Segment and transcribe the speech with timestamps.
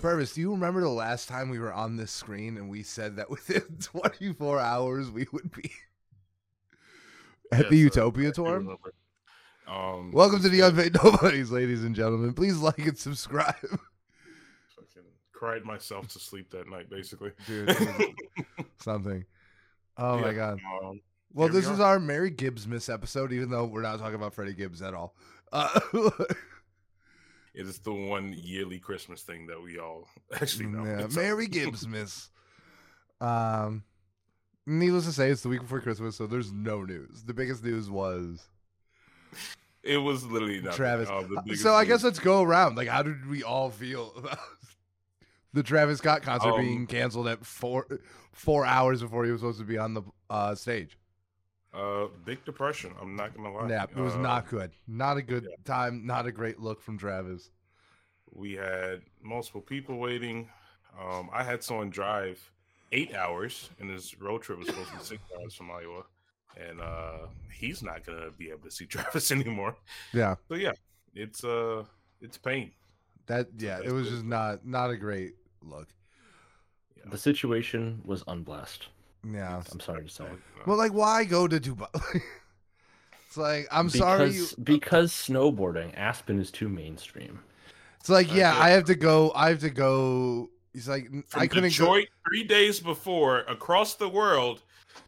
[0.00, 3.16] Purvis, do you remember the last time we were on this screen and we said
[3.16, 5.70] that within 24 hours we would be
[7.52, 8.76] at the Yes, uh, Utopia do tour?
[9.68, 12.32] Um, Welcome to the Unpaid Nobodies, ladies and gentlemen.
[12.32, 13.54] Please like and subscribe.
[13.60, 15.02] fucking
[15.32, 17.32] cried myself to sleep that night, basically.
[17.46, 17.76] Dude,
[18.78, 19.24] something.
[19.98, 20.58] Oh my god.
[20.82, 21.00] Um,
[21.32, 24.14] Well, here we this is our Mary Gibbs miss episode, even though we're not talking
[24.14, 25.14] about Freddie Gibbs at all.
[25.52, 25.78] Uh,
[27.54, 30.08] it is the one yearly Christmas thing that we all
[30.40, 30.84] actually know.
[30.84, 32.30] yeah, Gibbs miss.
[33.20, 33.84] Um,
[34.66, 37.24] needless to say, it's the week before Christmas, so there's no news.
[37.24, 38.48] The biggest news was
[39.82, 40.76] It was literally nothing.
[40.76, 41.08] Travis.
[41.44, 42.76] Biggest so I guess let's go around.
[42.76, 44.38] Like, how did we all feel about
[45.52, 47.86] the Travis Scott concert Um, being canceled at four
[48.32, 50.96] four hours before he was supposed to be on the uh, stage?
[51.74, 52.92] Uh, big depression.
[53.00, 53.68] I'm not gonna lie.
[53.68, 54.72] Yeah, it was Uh, not good.
[54.86, 55.56] Not a good yeah.
[55.64, 56.04] time.
[56.06, 57.50] Not a great look from Travis.
[58.32, 60.48] We had multiple people waiting.
[60.98, 62.38] Um, I had someone drive
[62.92, 66.04] eight hours, and his road trip was supposed to be six hours from Iowa,
[66.56, 69.76] and uh, he's not gonna be able to see Travis anymore.
[70.12, 70.72] Yeah, So yeah,
[71.14, 71.84] it's uh,
[72.20, 72.72] it's pain.
[73.26, 74.14] that yeah, it was good.
[74.14, 75.88] just not not a great look.
[77.06, 78.88] The situation was unblessed.
[79.28, 79.62] Yeah.
[79.72, 80.24] I'm sorry to say.
[80.66, 81.88] Well, like, why go to Dubai?
[83.26, 84.30] it's like I'm sorry.
[84.30, 87.40] You, Because because snowboarding, Aspen is too mainstream.
[87.98, 89.32] it's like yeah, I have to go.
[89.34, 90.50] I have to go.
[90.72, 94.62] He's like from I couldn't Detroit three days before across the world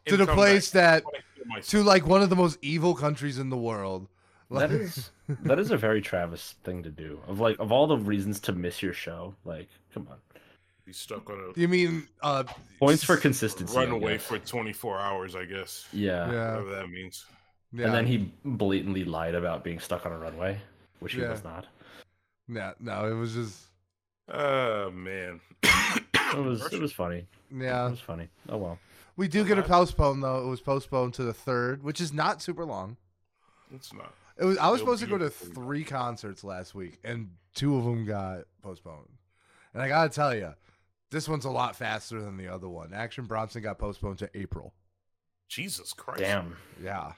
[0.05, 1.03] to the place back.
[1.03, 1.67] that wanna kill myself.
[1.67, 4.07] to like one of the most evil countries in the world.
[4.51, 5.09] That Like- is
[5.43, 7.19] that is a very Travis thing to do.
[7.27, 10.17] Of like of all the reasons to miss your show, like come on,
[10.85, 12.43] He's stuck on a You mean uh
[12.79, 13.75] points for consistency.
[13.77, 14.25] I runaway guess.
[14.25, 15.87] for 24 hours, I guess.
[15.93, 16.29] yeah.
[16.31, 16.49] Yeah.
[16.57, 17.25] Whatever that means.
[17.71, 17.85] Yeah.
[17.87, 20.59] and then he blatantly lied about being stuck on a runway,
[20.99, 21.31] which he Yeah.
[21.31, 21.65] was not.
[22.47, 23.59] yeah, no, it was just
[24.29, 25.39] Oh man.
[25.63, 27.27] It was it was funny.
[27.51, 28.27] Yeah, it was funny.
[28.49, 28.79] Oh well.
[29.15, 29.69] We do get a Alright.
[29.71, 30.43] postpone though.
[30.45, 32.97] It was postponed to the third, which is not super long.
[33.73, 34.13] It's not.
[34.37, 37.83] It was I was supposed to go to three concerts last week, and two of
[37.85, 39.09] them got postponed.
[39.73, 40.53] And I gotta tell you,
[41.13, 42.93] this one's a lot faster than the other one.
[42.93, 44.73] Action Bronson got postponed to April.
[45.47, 46.19] Jesus Christ.
[46.21, 46.57] Damn.
[46.81, 47.13] Yeah,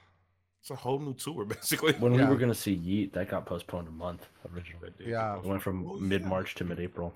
[0.61, 1.93] It's a whole new tour, basically.
[1.93, 2.25] When Yeah.
[2.25, 4.91] we were gonna see Yeat, that got postponed a month originally.
[4.97, 5.37] That Yeah.
[5.37, 6.27] It went from Oh, mid yeah.
[6.27, 7.13] March to mid April.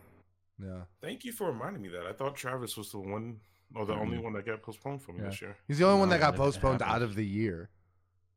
[0.64, 0.82] yeah.
[1.02, 2.06] Thank you for reminding me that.
[2.08, 3.40] I thought Travis was the one
[3.76, 5.26] or the only one that got postponed for me Mm-hmm.
[5.26, 5.30] Yeah.
[5.32, 5.58] this year.
[5.68, 7.70] He's the only one that got postponed out of the year.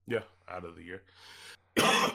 [0.07, 1.03] Yeah, out of the year.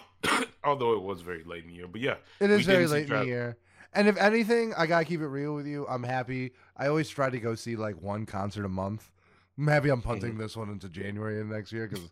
[0.64, 1.88] Although it was very late in the year.
[1.88, 3.58] But yeah, it is very late in the year.
[3.94, 5.88] And if anything, I gotta keep it real with you.
[5.88, 6.52] I'm happy.
[6.76, 9.10] I always try to go see like one concert a month.
[9.58, 10.42] I'm happy I'm punting Mm-hmm.
[10.42, 12.10] this one into January of next year because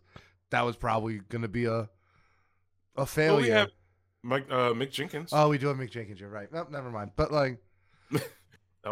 [0.50, 1.88] that was probably gonna be a a
[2.96, 3.42] well, failure.
[3.42, 3.70] we have
[4.22, 5.30] Mike, uh, Mick Jenkins.
[5.32, 6.18] Oh, we do have Mick Jenkins.
[6.18, 6.50] You're right.
[6.52, 7.10] Nope, never mind.
[7.14, 7.58] But like,
[8.10, 8.22] that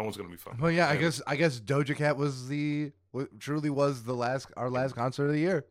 [0.03, 0.57] one's gonna be fun.
[0.61, 0.99] well, yeah, I Yeah.
[1.01, 2.91] guess I guess Doja Cat was the
[3.39, 5.65] truly was the last our last concert of the year.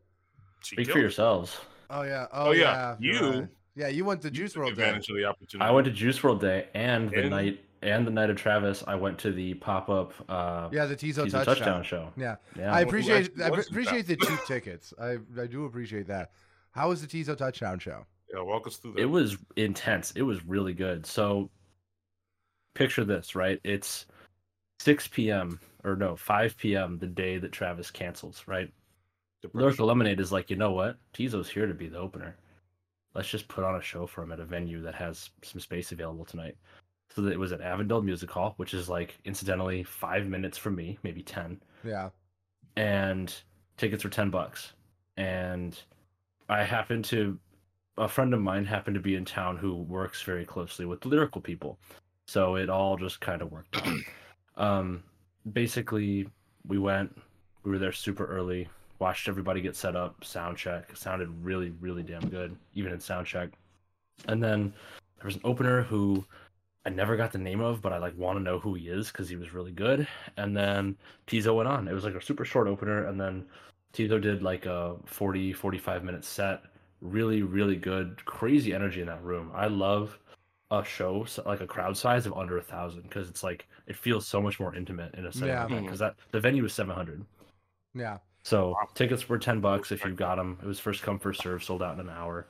[0.61, 1.55] Speak for yourselves.
[1.89, 2.27] Oh yeah.
[2.31, 2.95] Oh, Oh, yeah.
[2.99, 3.47] you're You- right.
[3.75, 4.83] Yeah, you went to You Juice took World Day.
[4.83, 5.67] advantage of the opportunity.
[5.67, 8.83] I went to Juice WRLD Day and the And- night and the night of Travis.
[8.87, 11.45] I went to the pop up uh, Yeah, the Teezo Teezo touchdown.
[11.45, 11.83] touchdown.
[11.83, 12.11] show.
[12.17, 12.37] Yeah.
[12.57, 14.93] Yeah, I appreciate actually I was appreciate the cheap tickets.
[14.99, 16.31] I I do appreciate that.
[16.71, 18.05] How was the Teezo touchdown show?
[18.33, 19.01] Yeah, walk us through that.
[19.01, 20.11] it was intense.
[20.11, 21.05] It was really good.
[21.05, 21.51] So
[22.73, 23.59] picture this, right?
[23.63, 24.05] It's
[24.79, 25.59] 6 p.m.
[25.83, 26.97] or no, 5 p.m.
[26.97, 28.71] the day that Travis cancels, right?
[29.41, 29.61] Depression.
[29.61, 30.97] Lyrical Lemonade is like, you know what?
[31.13, 32.35] Teezo's here to be the opener.
[33.15, 35.91] Let's just put on a show for him at a venue that has some space
[35.91, 36.57] available tonight.
[37.15, 40.75] So that it was at Avondale Music Hall, which is like incidentally five minutes from
[40.75, 41.61] me, maybe ten.
[41.83, 42.09] Yeah.
[42.75, 43.33] And
[43.77, 44.73] tickets were ten bucks.
[45.15, 45.79] And
[46.49, 47.39] I happened to
[47.97, 51.07] a friend of mine happened to be in town who works very closely with the
[51.07, 51.79] lyrical people.
[52.27, 53.93] So it all just kind of worked out.
[54.57, 55.03] um
[55.53, 56.27] basically
[56.67, 57.15] we went,
[57.63, 58.67] we were there super early,
[58.99, 60.89] watched everybody get set up, sound check.
[60.89, 63.49] It sounded really, really damn good, even in sound check.
[64.27, 64.73] And then
[65.17, 66.25] there was an opener who
[66.85, 69.07] I never got the name of, but I like want to know who he is
[69.07, 70.07] because he was really good.
[70.37, 70.95] And then
[71.27, 71.87] Teezo went on.
[71.87, 73.45] It was like a super short opener, and then
[73.93, 76.61] Teezo did like a 40, 45 minute set.
[77.01, 79.51] Really, really good, crazy energy in that room.
[79.53, 80.17] I love
[80.71, 84.25] a show like a crowd size of under a thousand because it's like it feels
[84.25, 85.67] so much more intimate in a setting Yeah.
[85.67, 85.97] because mm-hmm.
[85.97, 87.23] that the venue was 700
[87.93, 88.17] Yeah.
[88.45, 88.87] So Wow.
[88.93, 90.57] tickets were ten bucks if you got them.
[90.61, 92.45] It was first come first serve, sold out in an hour.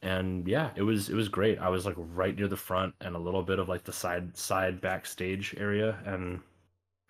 [0.00, 1.58] And yeah, it was it was great.
[1.58, 4.36] I was like right near the front and a little bit of like the side
[4.36, 6.40] side backstage area, and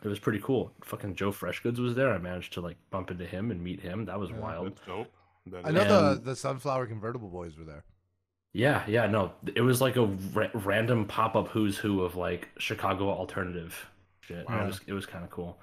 [0.03, 0.73] it was pretty cool.
[0.85, 2.13] Fucking Joe Freshgoods was there.
[2.13, 4.05] I managed to like bump into him and meet him.
[4.07, 4.39] That was Yeah.
[4.39, 4.67] wild.
[4.77, 5.13] That's dope.
[5.47, 5.81] That I know
[6.13, 7.85] is- the the Sunflower Convertible Boys were there.
[8.55, 12.49] Yeah, yeah, no, it was like a ra- random pop up who's who of like
[12.59, 13.87] Chicago alternative
[14.21, 14.49] shit.
[14.49, 14.63] Wow.
[14.65, 15.61] It was it was kind of cool.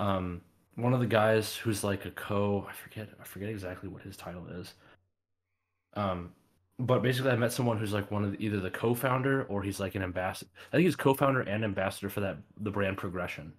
[0.00, 0.40] Um,
[0.78, 4.16] one of the guys who's like a co, I forget, I forget exactly what his
[4.16, 4.74] title is.
[5.94, 6.30] Um,
[6.78, 9.80] but basically, I met someone who's like one of the, either the co-founder or he's
[9.80, 10.50] like an ambassador.
[10.72, 13.52] I think he's co-founder and ambassador for that the brand Progression,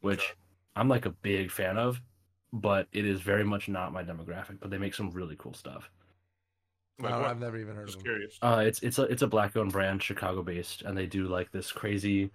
[0.00, 0.34] which
[0.74, 2.00] I'm like a big fan of,
[2.52, 4.58] but it is very much not my demographic.
[4.60, 5.88] But they make some really cool stuff.
[6.98, 8.12] Like no, I've never even heard Just of them.
[8.12, 8.38] curious.
[8.42, 11.52] Uh, it's it's a it's a black owned brand, Chicago based, and they do like
[11.52, 12.30] this crazy.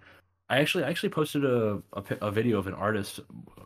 [0.48, 3.20] I actually I actually posted a a, a video of an artist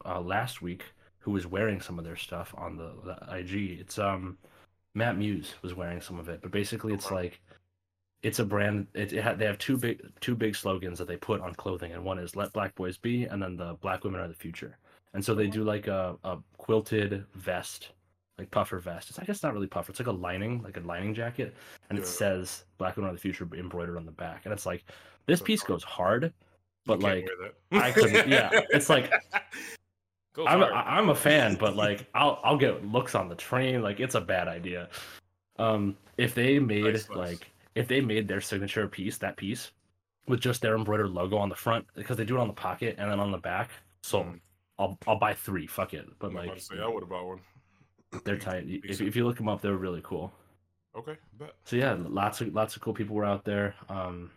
[0.05, 0.85] uh, last week
[1.21, 3.81] who was wearing some of their stuff on the, the IG.
[3.81, 4.39] It's um
[4.95, 7.41] Matt Muse was wearing some of it, but basically it's like
[8.23, 8.87] it's a brand.
[8.95, 11.93] It, it ha- they have two big two big slogans that they put on clothing,
[11.93, 14.79] and one is "Let Black Boys Be," and then the "Black Women Are the Future."
[15.15, 17.91] And so they do like a, a quilted vest,
[18.39, 19.11] like puffer vest.
[19.11, 19.91] It's I guess not really puffer.
[19.91, 21.55] It's like a lining, like a lining jacket,
[21.91, 24.43] and it says "Black Women Are the Future" embroidered on the back.
[24.45, 24.85] And it's like
[25.27, 26.33] this piece goes hard,
[26.87, 27.29] but like.
[27.73, 29.13] I couldn't- yeah, it's like-
[30.47, 30.67] I'm a.
[30.67, 33.83] I'm a fan, but like I'll I'll get looks on the train.
[33.83, 34.89] Like it's a bad idea.
[35.59, 39.73] Um, if they made Nice, like if they made their signature piece, that piece,
[40.27, 42.95] with just their embroidered logo on the front, because they do it on the pocket
[42.99, 43.71] and then on the back.
[44.03, 44.41] So Mm.
[44.79, 45.67] I'll I'll buy three.
[45.67, 46.07] Fuck it.
[46.19, 47.41] But I'm like say I would have bought one.
[48.25, 48.65] they're tight.
[48.67, 50.33] If if you look them up, they're really cool.
[50.97, 51.53] Okay, bet.
[51.65, 53.75] So yeah, lots of lots of cool people were out there.
[53.91, 54.31] Um,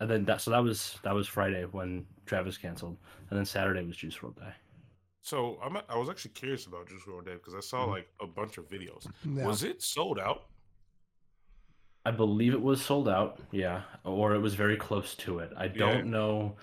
[0.00, 2.96] and then that so that was that was Friday when Travis canceled,
[3.28, 4.52] and then Saturday was Juice WRLD Day.
[5.22, 7.90] So I'm I was actually curious about Juice WRLD Day because I saw Mhm.
[7.90, 9.06] like a bunch of videos.
[9.24, 9.46] Yeah.
[9.46, 10.46] Was it sold out?
[12.06, 15.52] I believe it was sold out, yeah, or it was very close to it.
[15.56, 16.10] I don't Yeah.
[16.10, 16.56] know.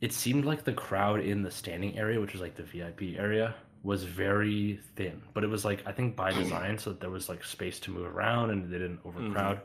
[0.00, 3.54] It seemed like the crowd in the standing area, which is like the VIP area,
[3.84, 5.22] was very thin.
[5.32, 7.92] But it was like I think by design, so that there was like space to
[7.92, 9.60] move around and they didn't overcrowd.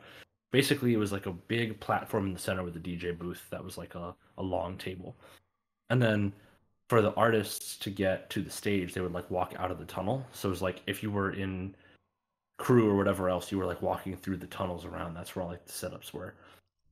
[0.52, 3.64] Basically, it was like a big platform in the center with a DJ booth that
[3.64, 5.16] was like a, a long table.
[5.90, 6.34] And then
[6.90, 9.86] for the artists to get to the stage, they would like walk out of the
[9.86, 10.26] tunnel.
[10.32, 11.76] So it was like if you were in
[12.58, 15.14] crew or whatever else, you were like walking through the tunnels around.
[15.14, 16.34] That's where all like the setups were.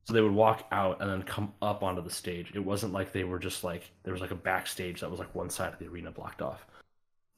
[0.06, 2.52] So they would walk out and then come up onto the stage.
[2.56, 5.36] It wasn't like they were just like there was like a backstage that was like
[5.36, 6.66] one side of the arena blocked off,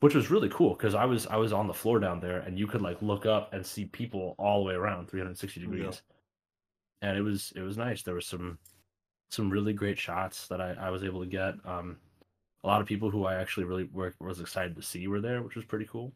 [0.01, 2.57] which was really cool because I was I was on the floor down there and
[2.57, 6.01] you could like look up and see people all the way around 360 degrees,
[7.01, 8.01] and it was it was nice.
[8.03, 8.57] There was some
[9.29, 11.53] some really great shots that I, I was able to get.
[11.65, 11.97] Um,
[12.63, 15.41] a lot of people who I actually really were, was excited to see were there,
[15.41, 16.11] which was pretty cool.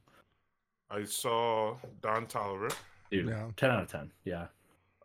[0.89, 2.73] I saw Don Toliver.
[3.11, 3.47] Dude, Yeah.
[3.55, 4.11] 10 out of 10.
[4.25, 4.47] Yeah.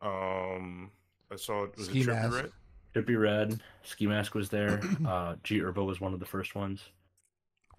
[0.02, 0.90] Um,
[1.30, 2.34] I saw was Ski it Trippie Mask.
[2.34, 2.52] Red?
[2.94, 4.80] Trippie Redd, Ski Mask was there.
[5.06, 6.82] Uh, G Herbo was one of the first ones.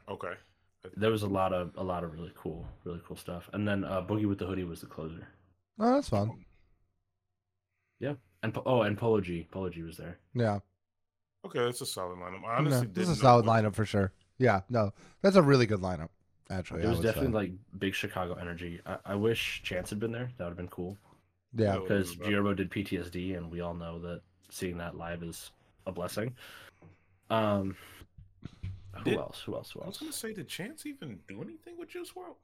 [0.07, 0.33] Okay.
[0.95, 3.49] There was a lot of a lot of really cool, really cool stuff.
[3.53, 5.27] And then uh, Boogie with the Hoodie was the closer.
[5.79, 6.45] Oh, that's fun.
[7.99, 10.17] Yeah, and oh, and Polo G, Polo G was there.
[10.33, 10.59] Yeah.
[11.45, 12.39] Okay, that's a solid lineup.
[12.39, 14.11] I No, honestly this is a solid what- lineup for sure.
[14.37, 14.61] Yeah.
[14.69, 16.09] No, that's a really good lineup.
[16.49, 17.33] Actually, it was definitely say.
[17.33, 18.79] like big Chicago energy.
[18.85, 20.31] I, I wish Chance had been there.
[20.37, 20.97] That would have been cool.
[21.53, 21.77] yeah.
[21.77, 25.51] Because was G Herbo did PTSD, and we all know that seeing that live is
[25.85, 26.33] a blessing.
[27.29, 27.75] Um,
[28.97, 29.41] who Did- else?
[29.45, 29.71] Who else?
[29.71, 32.35] Who I was gonna say, did Chance even do anything with Juice WRLD?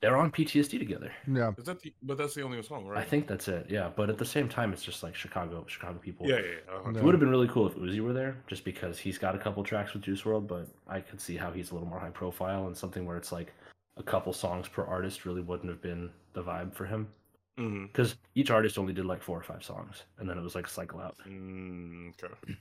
[0.00, 1.10] They're on PTSD together.
[1.26, 1.52] Yeah.
[1.56, 1.94] Is that the?
[2.02, 2.98] But that's the only song, right?
[3.00, 3.66] I think that's it.
[3.70, 6.26] Yeah, but at the same time, it's just like Chicago, Chicago people.
[6.28, 6.42] Yeah, yeah.
[6.42, 6.74] yeah.
[6.74, 6.90] uh-huh.
[6.90, 9.38] It would have been really cool if Uzi were there, just because he's got a
[9.38, 12.10] couple tracks with Juice WRLD, but I could see how he's a little more high
[12.10, 13.54] profile and something where it's like
[13.96, 17.08] a couple songs per artist really wouldn't have been the vibe for him.
[17.56, 20.66] Because each artist only did like four or five songs, and then it was like
[20.68, 21.16] cycle out.
[21.26, 22.34] Mm, okay.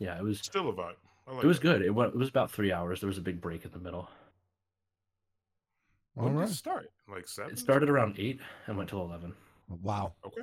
[0.00, 0.94] Yeah, it was Still a vibe.
[1.30, 1.62] I like it was that.
[1.62, 1.82] good.
[1.82, 3.00] It went, it was about three hours.
[3.00, 4.08] There was a big break in the middle.
[6.16, 6.90] All When did it start?
[7.08, 7.52] Like seven.
[7.52, 9.32] It started around eight and went till eleven,
[9.82, 10.12] Wow.
[10.26, 10.42] Okay.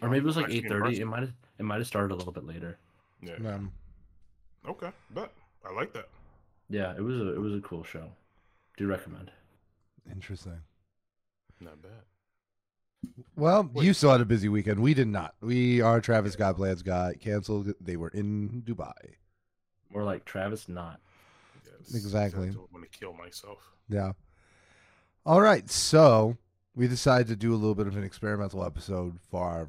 [0.00, 1.00] or maybe it was like eight thirty.
[1.00, 2.78] It might have it might have started a little bit later.
[3.22, 3.34] Yeah.
[3.54, 3.72] Um,
[4.68, 4.90] Okay.
[5.14, 5.32] But
[5.68, 6.08] I like that.
[6.68, 8.10] Yeah, it was a it was a cool show.
[8.76, 9.30] Do recommend.
[10.10, 10.60] interesting.
[11.60, 11.90] Not bad.
[13.36, 13.84] Well, Wait.
[13.86, 14.80] you still had a busy weekend.
[14.80, 15.34] We did not.
[15.40, 17.72] We our Travis Scott plans got canceled.
[17.80, 18.92] They were in Dubai.
[19.92, 21.00] More like Travis not.
[21.64, 21.94] Yes.
[21.94, 22.48] Exactly.
[22.48, 23.58] I'm going to kill myself.
[23.88, 24.12] Yeah.
[25.24, 25.68] All right.
[25.70, 26.36] So
[26.74, 29.68] we decided to do a little bit of an experimental episode for our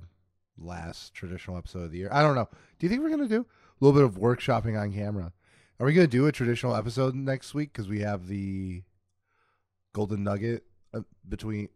[0.57, 2.09] last traditional episode of the year.
[2.11, 2.47] I don't know.
[2.77, 5.31] Do you think we're gonna do a little bit of workshopping on camera?
[5.79, 8.83] Are we gonna do a traditional episode next week because we have the
[9.93, 11.69] Golden Nugget uh, between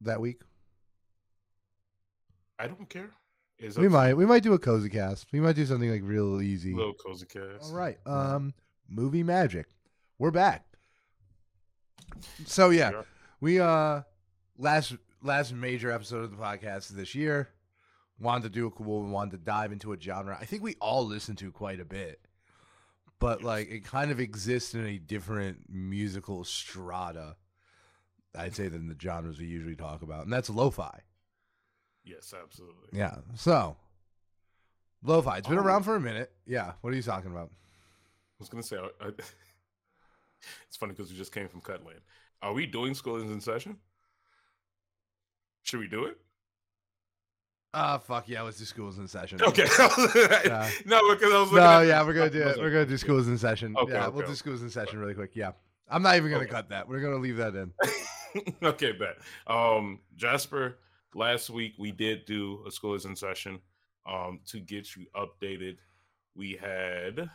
[0.00, 0.40] that week?
[2.58, 3.10] I don't care.
[3.62, 4.14] Is We might.
[4.14, 5.26] We might do a cozy cast.
[5.32, 6.74] We might do something like real easy.
[6.74, 7.70] little cozy cast.
[7.70, 7.96] All right.
[8.04, 8.54] Um,
[8.88, 9.66] movie magic.
[10.18, 10.66] We're back.
[12.46, 13.02] So yeah, Yeah.
[13.40, 14.02] we uh
[14.58, 17.48] last last major episode of the podcast this year.
[18.20, 20.36] Wanted to do a cool, wanted to dive into a genre.
[20.40, 22.20] I think we all listen to quite a bit,
[23.18, 27.36] but like it kind of exists in a different musical strata.
[28.34, 31.00] I'd say than the genres we usually talk about, and that's lo-fi.
[32.04, 32.88] Yes, absolutely.
[32.98, 33.16] Yeah.
[33.34, 33.76] So,
[35.02, 35.38] lo-fi.
[35.38, 35.62] It's been Oh.
[35.62, 36.32] around for a minute.
[36.46, 36.72] Yeah.
[36.80, 37.50] What are you talking about?
[37.50, 39.10] I was gonna say, uh, uh,
[40.66, 42.00] it's funny because we just came from Cutland.
[42.42, 43.76] Are we doing school in session?
[45.62, 46.18] Should we do it?
[47.74, 48.42] Ah, fuck yeah.
[48.42, 49.40] Let's do schools in session.
[49.42, 49.66] Okay.
[50.44, 50.68] Yeah.
[50.84, 52.58] No, because I was No, at- yeah, we're gonna do I it.
[52.58, 53.76] We're gonna do schools in session.
[53.76, 55.30] Okay, yeah, okay, we'll do schools in session really quick.
[55.34, 55.52] Yeah,
[55.88, 56.50] I'm not even gonna Okay.
[56.52, 56.88] cut that.
[56.88, 57.72] We're gonna leave that in.
[58.62, 59.16] okay, bet.
[59.46, 60.78] Um, Jasper,
[61.14, 63.60] last week we did do a school is in session.
[64.04, 65.76] Um, to get you updated,
[66.34, 67.28] we had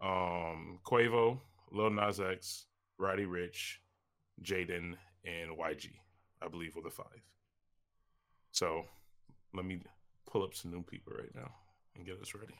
[0.00, 1.38] um Quavo,
[1.70, 2.66] Lil Nas X,
[2.98, 3.76] Roddy Ricch,
[4.42, 5.90] Jaden, and YG.
[6.42, 7.22] I believe were the five.
[8.50, 8.84] So
[9.54, 9.80] let me
[10.28, 11.50] pull up some new people right now
[11.94, 12.54] and get us ready.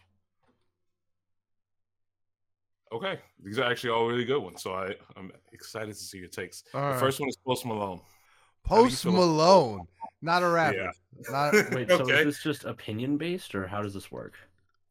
[2.93, 4.63] Okay, these are actually all really good ones.
[4.63, 6.63] So I, I'm excited to see your takes.
[6.75, 7.01] All The right.
[7.01, 8.01] first one is Post Malone.
[8.69, 9.87] how do you Post Malone,
[10.23, 10.77] not a rapper.
[10.77, 10.91] Yeah.
[11.31, 12.21] Not Wait, so Okay.
[12.21, 14.35] is this just opinion based, or how does this work?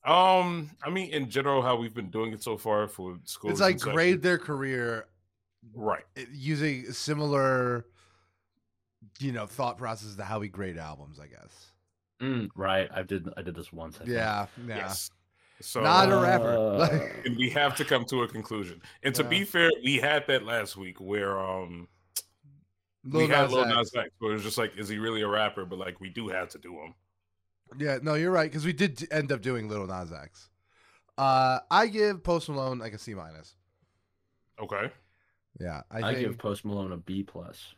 [0.03, 3.51] Um, I mean, in general, how we've been doing it so far for school.
[3.51, 5.07] it's like grade their career
[5.75, 6.03] right?
[6.17, 7.85] uh, using similar,
[9.19, 11.19] you know, thought process to how we grade albums.
[11.19, 11.71] I guess.
[12.21, 13.27] Mm, right, I did.
[13.37, 13.95] I did this once.
[13.97, 14.11] I think.
[14.11, 14.75] Yeah, yeah.
[14.77, 15.09] Yes.
[15.59, 16.57] So Not a rapper.
[16.81, 18.81] Uh, and we have to come to a conclusion.
[19.03, 19.29] And to Yeah.
[19.29, 21.87] be fair, we had that last week where um
[23.03, 23.75] Lil we had Nas Lil X.
[23.75, 25.65] Nas X, where it was just like, is he really a rapper?
[25.65, 26.93] But like, we do have to do him.
[27.77, 30.49] Yeah, no, you're right because we did end up doing Little Nas X.
[31.17, 33.55] Uh, I give Post Malone like a C minus.
[34.61, 34.91] Okay.
[35.59, 36.27] Yeah, I, I, think.
[36.27, 37.73] give Post Malone a B plus.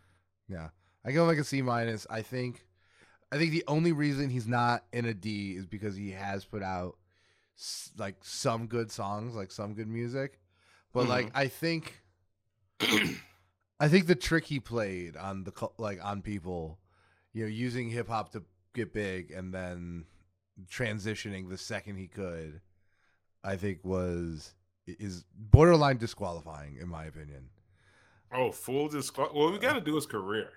[0.47, 0.69] Yeah,
[1.05, 2.05] I give him like a C minus.
[2.09, 2.65] I think,
[3.31, 6.63] I think the only reason he's not in a D is because he has put
[6.63, 6.97] out
[7.97, 10.39] like some good songs, like some good music,
[10.93, 12.01] but like I think,
[13.83, 16.79] I think the trick he played on the like on people,
[17.33, 20.05] you know, using hip hop to get big and then
[20.71, 22.61] transitioning the second he could,
[23.43, 24.53] I think was
[24.87, 27.49] is borderline disqualifying in my opinion.
[28.33, 29.33] Oh, full disclosure.
[29.35, 30.49] Well, we got to do his career.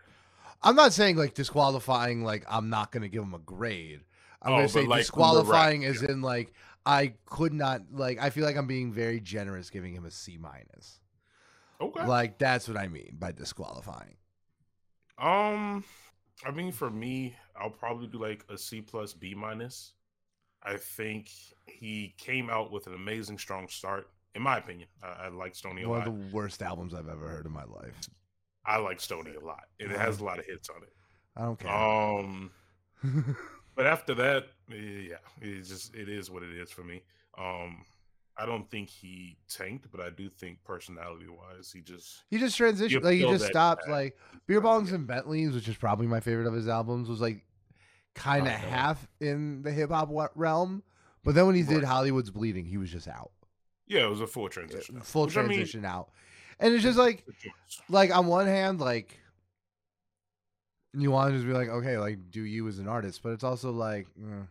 [0.62, 4.02] I'm not saying like disqualifying, like I'm not going to give him a grade.
[4.40, 6.12] I'm Oh, going to say like, disqualifying as yeah.
[6.12, 6.52] in like
[6.86, 10.38] I could not like I feel like I'm being very generous giving him a C
[10.38, 11.00] minus.
[11.80, 12.04] Okay.
[12.06, 14.16] Like that's what I mean by disqualifying.
[15.18, 15.84] Um,
[16.44, 19.92] I mean, for me, I'll probably do like a C plus B minus.
[20.62, 21.30] I think
[21.66, 24.08] he came out with an amazing strong start.
[24.34, 26.08] In my opinion, I, I like Stoney a One lot.
[26.08, 27.94] of the worst albums I've ever heard in my life.
[28.64, 29.64] I like Stoney a lot.
[29.78, 29.98] It Yeah.
[29.98, 30.92] has a lot of hits on it.
[31.36, 31.70] I don't care.
[31.72, 32.50] Um,
[33.74, 37.02] but after that, yeah, it just it is what it is for me.
[37.38, 37.84] Um,
[38.38, 42.58] I don't think he tanked, but I do think personality wise, he just he just
[42.58, 43.02] transitioned.
[43.02, 43.86] Like he just stopped.
[43.86, 43.92] bad.
[43.92, 47.44] Like Beer Bongs and Bentleys, which is probably my favorite of his albums, was like
[48.14, 50.82] kind of half in the hip hop realm.
[51.24, 51.84] But then when he did Right.
[51.84, 53.32] Hollywood's Bleeding, he was just out.
[53.86, 55.00] yeah, it was a full transition.
[55.00, 56.10] full Which, I mean, transition out.
[56.60, 57.24] And it's just like
[57.88, 59.18] like on one hand, like
[60.92, 63.44] you want to just be like, okay, like do you as an artist, but it's
[63.44, 64.46] also like, mm,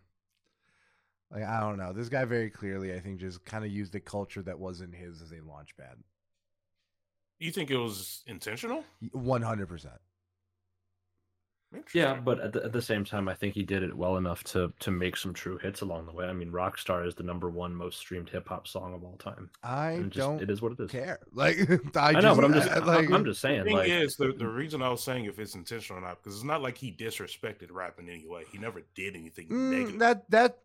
[1.35, 1.93] like I don't know.
[1.93, 5.21] This guy very clearly, I think, just kind of used the culture that wasn't his
[5.21, 5.97] as a launch pad.
[7.39, 8.83] You think it was intentional?
[9.11, 9.95] One hundred percent.
[11.93, 14.45] Yeah, but at the, at the same time, I think he did it well enough
[14.45, 16.25] to to make some true hits along the way.
[16.25, 19.49] I mean, Rockstar is the number one most streamed hip hop song of all time.
[19.61, 20.89] I just, don't it is what it is.
[20.91, 21.19] care.
[21.33, 21.57] Like
[21.97, 23.89] I, I, know, just, but I'm just I- like I'm just saying, The thing like,
[23.89, 26.61] is, the, the reason I was saying if it's intentional or not, because it's not
[26.61, 28.43] like he disrespected rap in any way.
[28.53, 29.99] He never did anything Mm, negative.
[29.99, 30.57] that that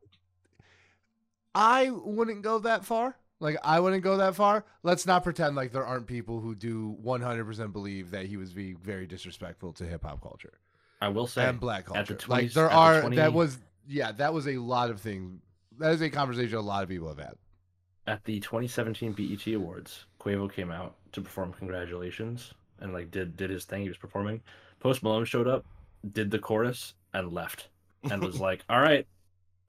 [1.55, 3.17] I wouldn't go that far.
[3.41, 4.65] Like I wouldn't go that far.
[4.83, 8.77] Let's not pretend like there aren't people who do 100% believe that he was being
[8.77, 10.59] very disrespectful to hip hop culture
[11.01, 12.29] I will say, and black at the culture.
[12.29, 15.41] like there the are 20 that was yeah, that was a lot of things.
[15.79, 17.35] That is a conversation a lot of people have had.
[18.07, 23.49] at the 2017 BET Awards, Quavo came out to perform "Congratulations" and like did did
[23.51, 23.83] his thing.
[23.83, 24.43] He was performing.
[24.81, 25.65] Post Malone showed up,
[26.13, 27.69] did the chorus, and left,
[28.11, 29.07] and was like, "All right,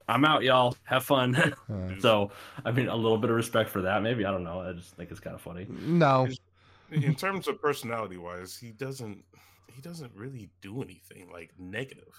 [0.08, 0.76] I'm out, y'all.
[0.84, 1.34] Have fun."
[1.72, 2.30] Uh, so,
[2.64, 4.02] I mean, a little bit of respect for that.
[4.02, 4.60] Maybe I don't know.
[4.60, 5.66] I just think it's kind of funny.
[5.70, 6.28] no.
[6.90, 9.24] in terms of personality wise, he doesn't
[9.74, 12.12] he doesn't really do anything like negative.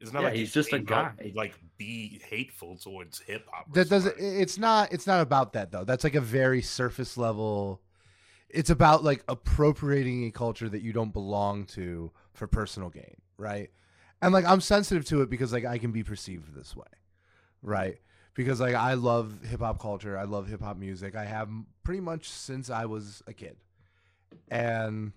[0.00, 1.30] It's not Yeah, like he he's just a came out guy.
[1.30, 3.72] to, like be hateful towards hip hop.
[3.72, 5.84] That doesn't it's not it's not about that though.
[5.84, 7.80] That's like a very surface level
[8.48, 13.70] it's about like appropriating a culture that you don't belong to for personal gain, right?
[14.22, 16.86] And like I'm sensitive to it because like I can be perceived this way,
[17.66, 17.98] right?
[18.34, 21.16] Because like I love hip hop culture, I love hip hop music.
[21.16, 21.50] I have
[21.82, 23.56] pretty much since I was a kid,
[24.50, 25.12] and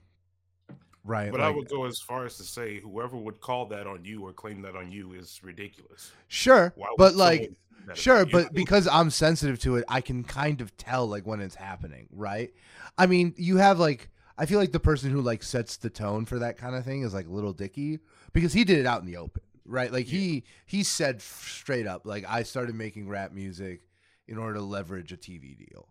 [1.03, 4.03] right, But I would go as far as to say whoever would call that on
[4.03, 6.11] you or claim that on you is ridiculous.
[6.27, 10.23] sure, but like someone do that Sure, but because I'm sensitive to it, I can
[10.23, 12.53] kind of tell like when it's happening, right?
[12.97, 16.23] I mean, you have like I feel like the person who like sets the tone
[16.25, 17.99] for that kind of thing is like Little Dicky
[18.31, 19.91] because he did it out in the open, right?
[19.91, 23.81] Like he he said straight up like I started making rap music
[24.27, 25.87] in order to leverage a TV deal,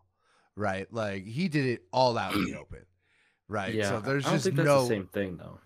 [0.56, 0.92] right?
[0.92, 2.84] Like he did it all out in the open,
[3.48, 3.72] right?
[3.74, 4.82] Yeah, so there's I don't just think that's no.
[4.82, 5.58] the same thing though.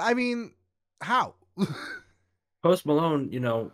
[0.00, 0.52] I mean,
[1.00, 1.34] how?
[2.62, 3.70] Post Malone, you know,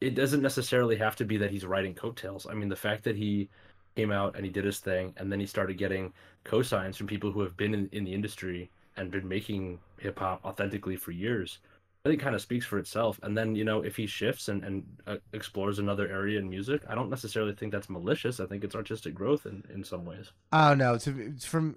[0.00, 2.46] it doesn't necessarily have to be that he's writing coattails.
[2.46, 3.48] I mean, the fact that he
[3.96, 6.12] came out and he did his thing, and then he started getting
[6.44, 10.44] cosigns from people who have been in, in the industry and been making hip hop
[10.44, 11.58] authentically for years,
[12.04, 13.20] Think kind of speaks for itself.
[13.22, 16.82] And then, you know, if he shifts and, and uh, explores another area in music,
[16.88, 18.40] I don't necessarily think that's malicious.
[18.40, 20.32] I think it's artistic growth in, in some ways.
[20.50, 20.94] I don't know.
[20.94, 21.76] It's, it's from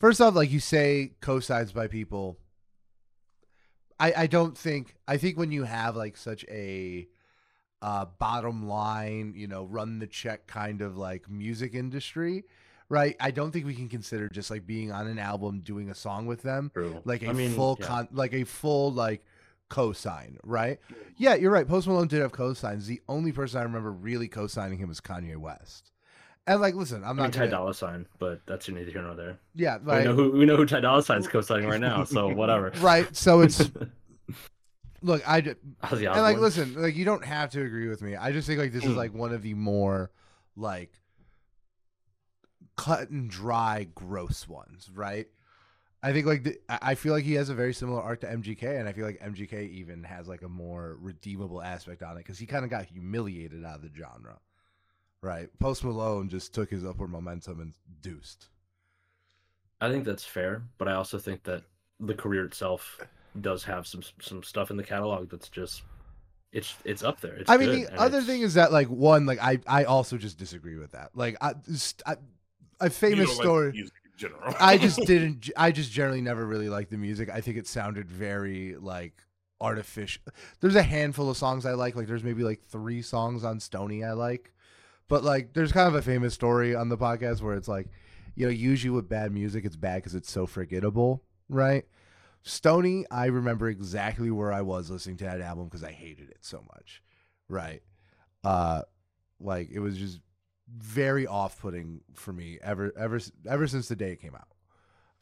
[0.00, 2.38] first off, like you say, cosigns by people.
[4.00, 7.06] I I don't think I think when you have like such a
[7.82, 12.44] uh, bottom line, you know, run the check kind of like music industry,
[12.90, 13.16] right?
[13.18, 16.26] I don't think we can consider just like being on an album, doing a song
[16.26, 17.00] with them, True.
[17.06, 17.86] like a I mean, full yeah.
[17.86, 19.24] con, like a full like
[19.70, 20.78] co-sign, right?
[21.16, 21.66] Yeah, you're right.
[21.66, 22.86] Post Malone did have co-signs.
[22.86, 25.92] The only person I remember really co-signing him was Kanye West.
[26.46, 29.02] And like, listen, I'm I mean, not Ty gonna, Dolla Sign, but that's neither here
[29.02, 29.38] nor there.
[29.54, 32.72] yeah, We know who we know who Ty Dolla Sign's co-signing right now, so whatever.
[32.80, 33.14] right.
[33.14, 33.70] So it's
[35.02, 35.54] look, I ju-
[35.84, 38.16] Ozzy and like listen, like you don't have to agree with me.
[38.16, 38.96] I just think like this is Mm.
[38.96, 40.10] like one of the more
[40.56, 40.90] like
[42.80, 45.26] cut and dry, gross ones, right?
[46.02, 48.78] I think like the, I feel like he has a very similar arc to MGK,
[48.80, 52.38] and I feel like MGK even has like a more redeemable aspect on it because
[52.38, 54.38] he kind of got humiliated out of the genre,
[55.20, 55.48] right?
[55.58, 58.48] Post Malone just took his upward momentum and deuced.
[59.82, 61.64] I think that's fair, but I also think that
[62.00, 62.98] the career itself
[63.42, 65.82] does have some some stuff in the catalog that's just
[66.52, 67.34] it's it's up there.
[67.34, 69.84] It's I mean, good, the other it's- thing is that like one, like I, I
[69.84, 71.10] also just disagree with that.
[71.14, 71.54] Like, I,
[72.06, 72.16] I
[72.80, 73.78] a famous like story.
[73.78, 74.54] in general.
[74.60, 75.50] I just didn't.
[75.56, 77.30] I just generally never really liked the music.
[77.30, 79.22] I think it sounded very like
[79.60, 80.22] artificial.
[80.60, 81.96] There's a handful of songs I like.
[81.96, 84.52] Like, there's maybe like three songs on Stoney I like,
[85.08, 87.88] but like, there's kind of a famous story on the podcast where it's like,
[88.34, 91.84] you know, usually with bad music, it's bad because it's so forgettable, right?
[92.42, 96.38] Stoney, I remember exactly where I was listening to that album because I hated it
[96.40, 97.02] so much,
[97.48, 97.82] right?
[98.42, 98.82] Uh,
[99.40, 100.20] like it was just
[100.78, 104.48] very off-putting for me ever, ever, ever since the day it came out.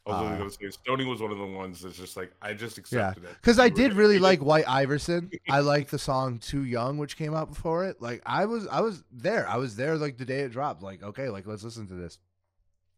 [0.05, 2.17] I was only uh, going to say Stoney was one of the ones that's just
[2.17, 5.29] like I just accepted it Because I did really like White Iverson.
[5.49, 8.01] I liked the song "Too Young," which came out before it.
[8.01, 9.47] Like I was, I was there.
[9.47, 10.81] I was there like the day it dropped.
[10.81, 12.17] Like okay, like let's listen to this.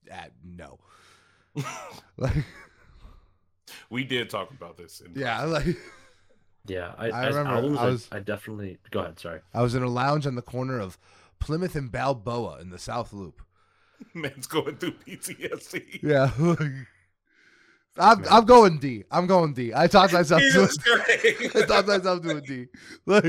[0.10, 0.80] Uh, no,
[2.18, 2.46] like
[3.90, 5.02] we did talk about this.
[5.02, 5.66] In yeah, like
[6.68, 9.20] yeah, I, I remember albums, I I, was- I definitely go ahead.
[9.20, 10.98] Sorry, I was in a lounge on the corner of
[11.42, 13.42] Plymouth and Balbo in the South Loop.
[14.14, 16.02] Man's going through PTSD.
[16.02, 16.32] Yeah.
[17.98, 19.04] I'm, I'm going D.
[19.12, 19.74] I'm going D.
[19.76, 20.70] I taught myself to.
[21.56, 22.68] I taught myself to a D.
[23.06, 23.26] Like,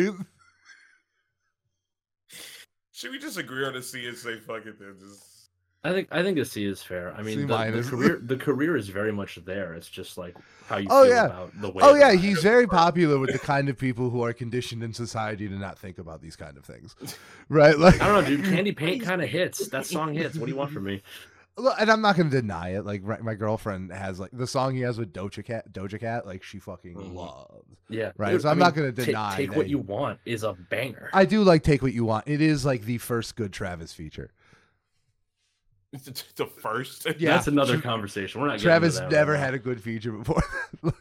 [2.92, 4.94] Should we just agree on a C and say fuck it then?
[5.01, 5.32] Just
[5.85, 7.12] I think I think a C is fair.
[7.16, 9.75] I mean, the, the career the career is very much there.
[9.75, 11.25] It's just like how you Oh, feel yeah.
[11.27, 11.83] about the way.
[11.85, 12.42] oh yeah, he's is.
[12.42, 15.99] very popular with the kind of people who are conditioned in society to not think
[15.99, 16.95] about these kind of things,
[17.49, 17.77] right?
[17.77, 18.45] Like, I don't know, dude.
[18.45, 19.66] Candy Paint kind of hits.
[19.71, 20.37] That song hits.
[20.37, 21.03] What do you want from me?
[21.59, 22.87] Look, and I'm not gonna deny it.
[22.87, 25.71] Like, right, my girlfriend has like the song he has with Doja Cat.
[25.73, 27.14] Doja Cat, like she fucking Mhm.
[27.14, 27.66] loves.
[27.90, 30.21] Yeah, Right, dude, so I I'm mean, not gonna ta- deny Take what you want
[30.25, 31.11] is a banger.
[31.12, 34.31] I do like "Take What You Want." It is like the first good Travis feature.
[36.37, 37.07] the first.
[37.18, 37.35] Yeah.
[37.35, 38.40] That's another Tra- conversation.
[38.40, 38.55] We're not.
[38.55, 40.42] getting Travis that never right had a good feature before.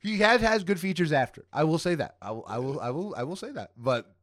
[0.00, 1.44] he had has good features after.
[1.52, 2.16] I will say that.
[2.22, 2.44] I will.
[2.46, 2.80] I will.
[2.80, 3.14] I will.
[3.16, 3.70] I will say that.
[3.76, 4.14] But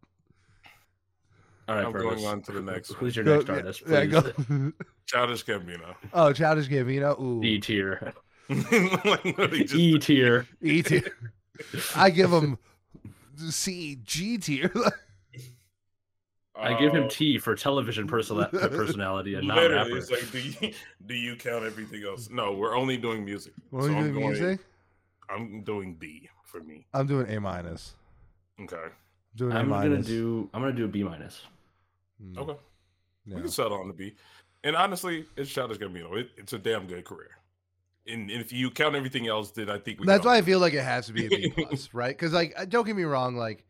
[1.68, 3.84] All right, I'm Purvis, going on to the next Who's your next yeah, artist?
[3.88, 4.12] yeah, Please.
[4.48, 4.72] go.
[5.08, 5.96] Childish Gambino.
[6.14, 7.20] oh, Childish Gambino.
[7.20, 8.14] Ooh, E tier.
[8.50, 10.48] E tier.
[10.62, 11.14] E tier.
[11.96, 12.58] I give him
[13.50, 14.72] C G tier.
[16.62, 19.98] I give him uh, T for television persona- personality and not rapper.
[19.98, 20.74] it's like, do you,
[21.06, 22.30] do you count everything else?
[22.30, 23.54] No, we're only doing music.
[23.70, 24.60] What so are you I'm doing going, music?
[25.30, 26.86] I'm doing B for me.
[26.94, 27.94] I'm doing A minus.
[28.62, 28.76] Okay.
[29.36, 30.50] Doing I'm A gonna do.
[30.54, 31.42] I'm gonna do a B minus.
[32.22, 32.60] Mm, Okay.
[33.26, 33.36] yeah.
[33.36, 34.16] We can settle on the B.
[34.64, 36.18] And honestly, it's Childish Gambino.
[36.18, 37.30] It, it's a damn good career.
[38.08, 40.42] and if you count everything else, then I think we That's can why all- I
[40.42, 42.10] feel like it has to be a B plus, right?
[42.18, 43.64] Because like, uh, don't get me wrong, like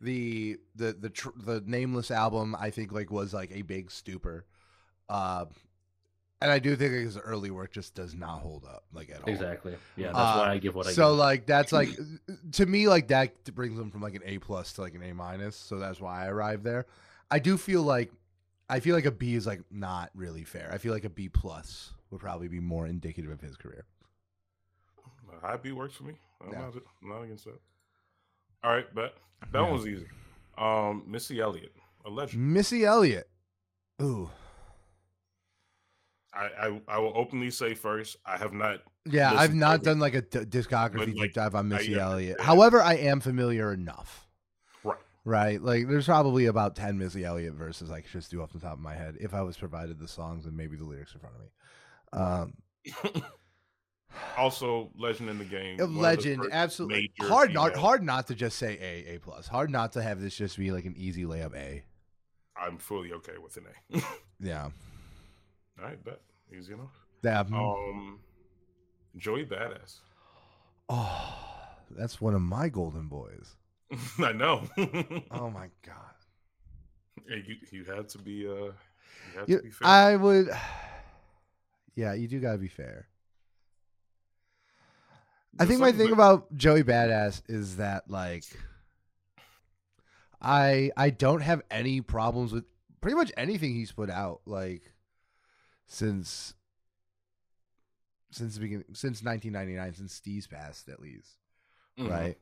[0.00, 4.46] the the the tr- the nameless album, I think like was like a big stupor,
[5.08, 5.44] uh,
[6.40, 9.28] and I do think his early work just does not hold up like at all.
[9.28, 9.74] Exactly.
[9.96, 11.18] Yeah, that's Uh, why I give what I so give.
[11.18, 11.90] like that's like
[12.52, 15.12] to me like that brings them from like an A plus to like an A
[15.12, 15.56] minus.
[15.56, 16.86] So that's why I arrived there.
[17.30, 18.10] I do feel like
[18.70, 20.70] I feel like a B is like not really fair.
[20.72, 23.84] I feel like a B plus would probably be more indicative of his career.
[25.42, 26.14] A high B works for me.
[26.40, 26.60] I'm, Yeah.
[26.60, 27.58] not, I'm not against that.
[28.62, 29.14] All right, but
[29.52, 29.62] that Yeah.
[29.62, 30.06] one was easy.
[30.58, 32.52] Um, Missy Elliott, a legend.
[32.52, 33.28] Missy Elliott.
[34.02, 34.30] Ooh.
[36.32, 38.80] I, I I will openly say first, I have not.
[39.04, 42.32] Yeah, I've not done like a d- discography deep like, dive on I Missy Elliott.
[42.38, 42.40] understand.
[42.46, 44.28] However, I am familiar enough.
[44.84, 44.98] Right.
[45.24, 45.62] Right.
[45.62, 48.74] Like there's probably about 10 Missy Elliott verses I could just do off the top
[48.74, 51.34] of my head if I was provided the songs and maybe the lyrics in front
[51.34, 53.12] of me.
[53.14, 53.22] Um
[54.40, 55.78] also, legend in the game.
[55.80, 57.10] of the legend, absolutely.
[57.20, 59.46] Hard not hard not to just say A, A plus.
[59.46, 61.82] Hard not to have this just be like an easy layup A.
[62.56, 64.02] I'm fully okay with an A.
[64.42, 64.64] Yeah.
[65.78, 66.20] All right, bet
[66.56, 66.90] easy enough.
[67.22, 67.40] Yeah.
[67.40, 68.18] Um,
[69.16, 69.96] Joey Badass.
[70.88, 71.38] oh,
[71.90, 73.56] that's one of my golden boys.
[74.18, 74.68] I know.
[75.30, 76.16] Oh my god.
[77.28, 78.72] Hey, you you had to be uh, you
[79.36, 79.88] had You- to be fair.
[79.88, 80.48] I would
[81.96, 83.08] Yeah, you do got to be fair.
[85.60, 88.44] I think my thing that- about Joey Badass is that like
[90.40, 92.64] I I don't have any problems with
[93.00, 94.92] pretty much anything he's put out like
[95.86, 96.54] since
[98.30, 101.36] since the beginning since 1999 since Steve's passed at least
[101.98, 102.10] Mhm.
[102.10, 102.38] right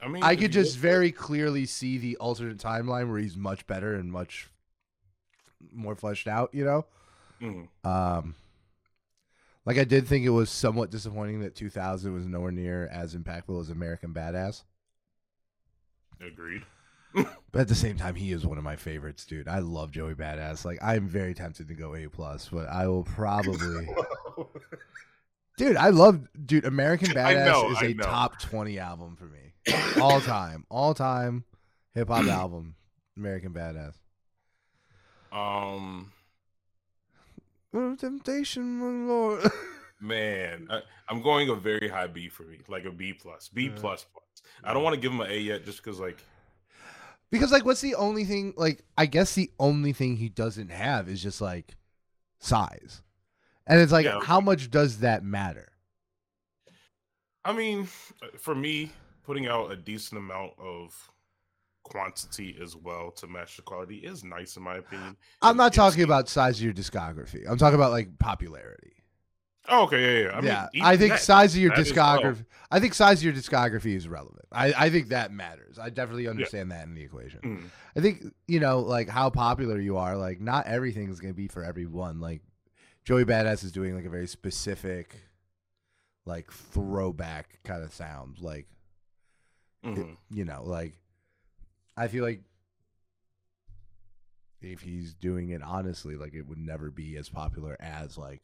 [0.00, 3.94] I mean, I could just very clearly see the alternate timeline where he's much better
[3.94, 4.50] and much
[5.72, 6.86] more fleshed out you know
[7.40, 7.68] Mhm.
[7.84, 8.34] um,
[9.64, 13.60] like I did think it was somewhat disappointing that 2000 was nowhere near as impactful
[13.60, 14.64] as American Badass.
[16.20, 16.62] Agreed.
[17.52, 19.46] But at the same time, he is one of my favorites, dude.
[19.46, 20.64] I love Joey Badass.
[20.64, 23.86] Like I'm very tempted to go A plus, but I will probably,
[25.58, 25.76] dude.
[25.76, 26.64] I love, dude.
[26.64, 28.04] American Badass know, is I a know.
[28.04, 29.52] top 20 album for me,
[30.00, 31.44] all time, all time
[31.94, 32.76] hip hop album.
[33.18, 33.92] American Badass.
[35.30, 36.10] um,
[37.74, 39.50] Oh, temptation, my lord.
[40.00, 43.68] man, I, I'm going a very high B for me, like a B plus, B
[43.68, 43.74] Yeah.
[43.74, 44.24] plus plus.
[44.64, 46.24] I don't want to give him an A yet, just because like
[47.30, 48.52] Because like, what's the only thing?
[48.56, 51.76] Like, I guess the only thing he doesn't have is just like
[52.40, 53.02] size,
[53.66, 54.20] and it's like, Yeah.
[54.20, 55.72] how much does that matter?
[57.44, 57.88] I mean,
[58.22, 58.92] uh, for me,
[59.24, 61.10] putting out a decent amount of
[61.84, 65.16] quantity as well to match the quality is nice in my opinion.
[65.40, 67.44] I'm not it's- talking about size of your discography.
[67.48, 68.88] I'm talking about like popularity.
[69.68, 70.38] Oh, okay, yeah, yeah.
[70.38, 72.18] I yeah, even I think that- size of your as well.
[72.18, 72.44] discography.
[72.72, 74.46] I think size of your discography is relevant.
[74.50, 75.78] I, I think that matters.
[75.78, 77.40] I definitely understand that in the equation.
[77.44, 77.62] Mm,
[77.96, 80.16] I think you know, like how popular you are.
[80.16, 82.18] Like, not everything is going to be for everyone.
[82.20, 82.42] Like,
[83.04, 85.14] Joey Badass is doing like a very specific,
[86.26, 88.40] like throwback kind of sound.
[88.40, 88.66] Like,
[89.84, 90.16] it- mhm.
[90.30, 90.94] you know, like
[91.96, 92.40] I feel like
[94.60, 98.42] if he's doing it honestly, like it would never be as popular as like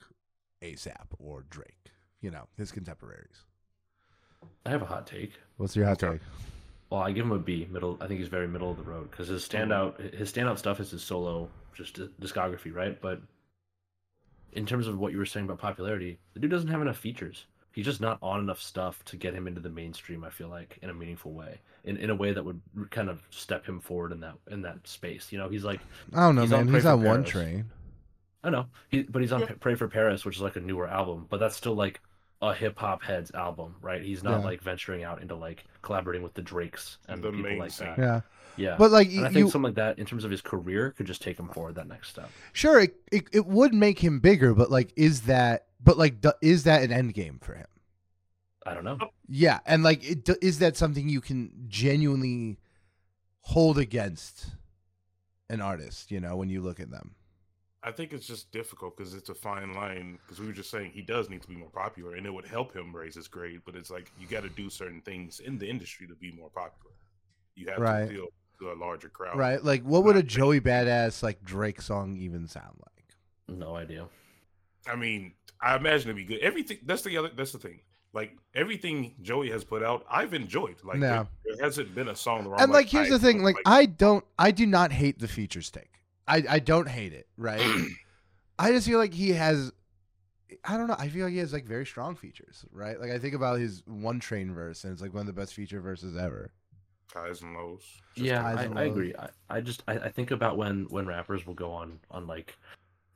[0.63, 1.93] ASAP or Drake.
[2.21, 3.45] You know, his contemporaries.
[4.67, 5.33] I have a hot take.
[5.57, 6.21] What's your hot take?
[6.91, 7.69] Well, I give him a B.
[7.71, 7.99] Middle.
[8.01, 10.17] I think he's very middle of the road because his standout, mm-hmm.
[10.17, 13.01] his standout stuff is his solo, just discography, right?
[13.01, 13.21] But
[14.53, 17.47] in terms of what you were saying about popularity, the dude doesn't have enough features.
[17.79, 20.25] He's just not on enough stuff to get him into the mainstream.
[20.25, 22.61] I feel like in a meaningful way, in in a way that would
[22.91, 25.31] kind of step him forward in that in that space.
[25.31, 25.79] You know, he's like
[26.13, 26.67] I don't know, He's man.
[26.67, 27.67] Pray He's for on one train.
[28.43, 29.53] I know, he, but he's on Yeah.
[29.61, 32.01] Pray for Paris, which is like a newer album, but that's still like
[32.43, 34.03] a hip hop heads album, right?
[34.03, 34.45] He's not Yeah.
[34.47, 37.97] like venturing out into like collaborating with the Drakes and The people main like that.
[37.97, 38.21] Yeah,
[38.59, 40.91] Yeah, but like and I you, think something like that, in terms of his career,
[40.91, 42.31] could just take him forward that next step.
[42.53, 45.67] sure, it, it it would make him bigger, but like, is that?
[45.83, 47.67] But like, is that an end game for him?
[48.67, 48.99] I don't know.
[49.29, 52.59] Yeah, and like, it, do- is that something you can genuinely
[53.43, 54.47] hold against
[55.49, 56.11] an artist?
[56.11, 57.15] You know, when you look at them.
[57.85, 60.19] I think it's just difficult because it's a fine line.
[60.27, 62.45] Because we were just saying he does need to be more popular, and it would
[62.45, 63.61] help him raise his grade.
[63.65, 66.51] But it's like you got to do certain things in the industry to be more
[66.51, 66.93] popular.
[67.55, 68.01] You have Right.
[68.01, 68.27] to appeal
[68.61, 69.39] to a larger crowd.
[69.39, 69.63] Right?
[69.63, 73.59] Like, what would a Not Joey Badass like Drake song even sound like?
[73.59, 74.07] No idea.
[74.87, 76.41] I mean, I imagine it'd be good.
[76.41, 76.79] Everything.
[76.85, 77.31] That's the other.
[77.35, 77.81] That's the thing.
[78.15, 80.77] Like everything Joey has put out, I've enjoyed.
[80.83, 81.27] Like Yeah.
[81.45, 83.45] there, there hasn't been a song where I'm and like, here's I the thing: don't
[83.45, 85.91] like, I don't, I do not hate the features take.
[86.27, 87.27] I, I don't hate it.
[87.37, 87.61] Right?
[88.59, 89.73] I just feel like he has
[90.65, 90.97] I don't know.
[90.99, 92.99] I feel like he has like very strong features, right?
[93.01, 95.55] Like I think about his one train verse, and it's like one of the best
[95.55, 96.53] feature verses ever.
[97.15, 97.83] Highs and lows.
[98.15, 98.93] Just yeah, I, and I lows.
[98.93, 99.15] agree.
[99.19, 102.57] I, I just I, I think about when when rappers will go on on like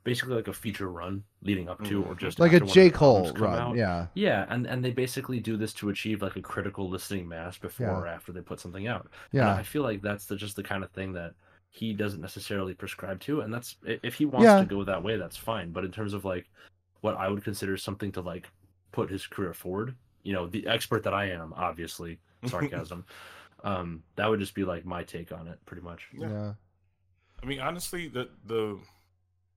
[0.03, 2.17] basically like a feature run leading up to or Mhm.
[2.19, 3.75] just Like a after one of J their Cole run, out.
[3.77, 7.57] yeah, Yeah, and and they basically do this to achieve like a critical listening mass
[7.57, 7.93] before Yeah.
[7.99, 9.03] or after they put something out.
[9.03, 11.33] And yeah, I feel like that's the, just the kind of thing that
[11.69, 14.59] he doesn't necessarily prescribe to, and that's if he wants Yeah.
[14.59, 15.71] to go that way, that's fine.
[15.71, 16.49] But in terms of like
[17.01, 18.49] what I would consider something to like
[18.91, 23.05] put his career forward, you know, the expert that I am, obviously sarcasm.
[23.63, 26.07] Um, that would just be like my take on it, pretty much.
[26.13, 26.27] Yeah.
[26.29, 26.53] yeah,
[27.41, 28.77] I mean, honestly, the the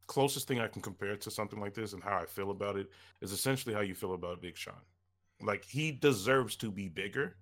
[0.06, 2.88] closest thing I can compare to something like this and how I feel about it
[3.20, 4.74] is essentially how you feel about Big Sean.
[5.42, 7.36] Like he deserves to be bigger,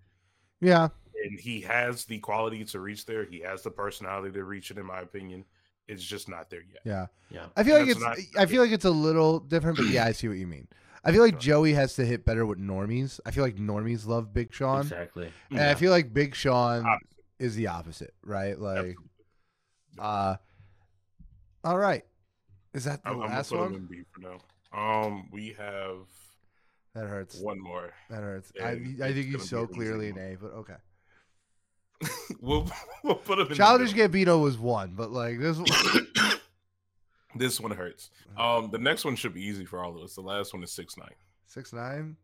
[0.60, 0.88] yeah.
[1.22, 3.24] and he has the quality to reach there.
[3.24, 5.44] He has the personality to reach it, in my opinion.
[5.86, 6.80] It's just not there yet.
[6.84, 7.06] Yeah.
[7.30, 7.46] Yeah.
[7.56, 10.12] I feel like it's not- I feel like it's a little different, but yeah, I
[10.12, 10.66] see what you mean.
[11.04, 13.20] I feel like Joey has to hit better with normies.
[13.26, 15.30] I feel like normies love Big Sean, Exactly.
[15.50, 17.08] and I feel like Big Sean Opposite.
[17.38, 18.58] is the opposite, right?
[18.58, 19.04] Like, Absolutely.
[19.98, 20.36] uh,
[21.64, 22.04] all right,
[22.72, 23.74] is that the I'm, I'm last one?
[23.90, 24.38] in for now.
[24.72, 25.98] Um, we have
[26.94, 27.38] That hurts.
[27.38, 27.92] one more.
[28.10, 28.50] That hurts.
[28.62, 30.18] I, I think gonna he's so clearly an.
[30.18, 30.74] A, but okay.
[32.40, 32.68] we'll
[33.04, 33.48] we'll put him in.
[33.50, 33.92] the Childish.
[33.92, 35.58] Gambino was one, but like this.
[37.34, 38.10] one- this one hurts.
[38.38, 40.14] Um, the next one should be easy for all of us.
[40.14, 41.14] The last one is six nine.
[41.46, 42.16] Six nine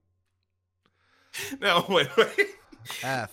[1.60, 2.46] No, wait, wait.
[3.02, 3.32] F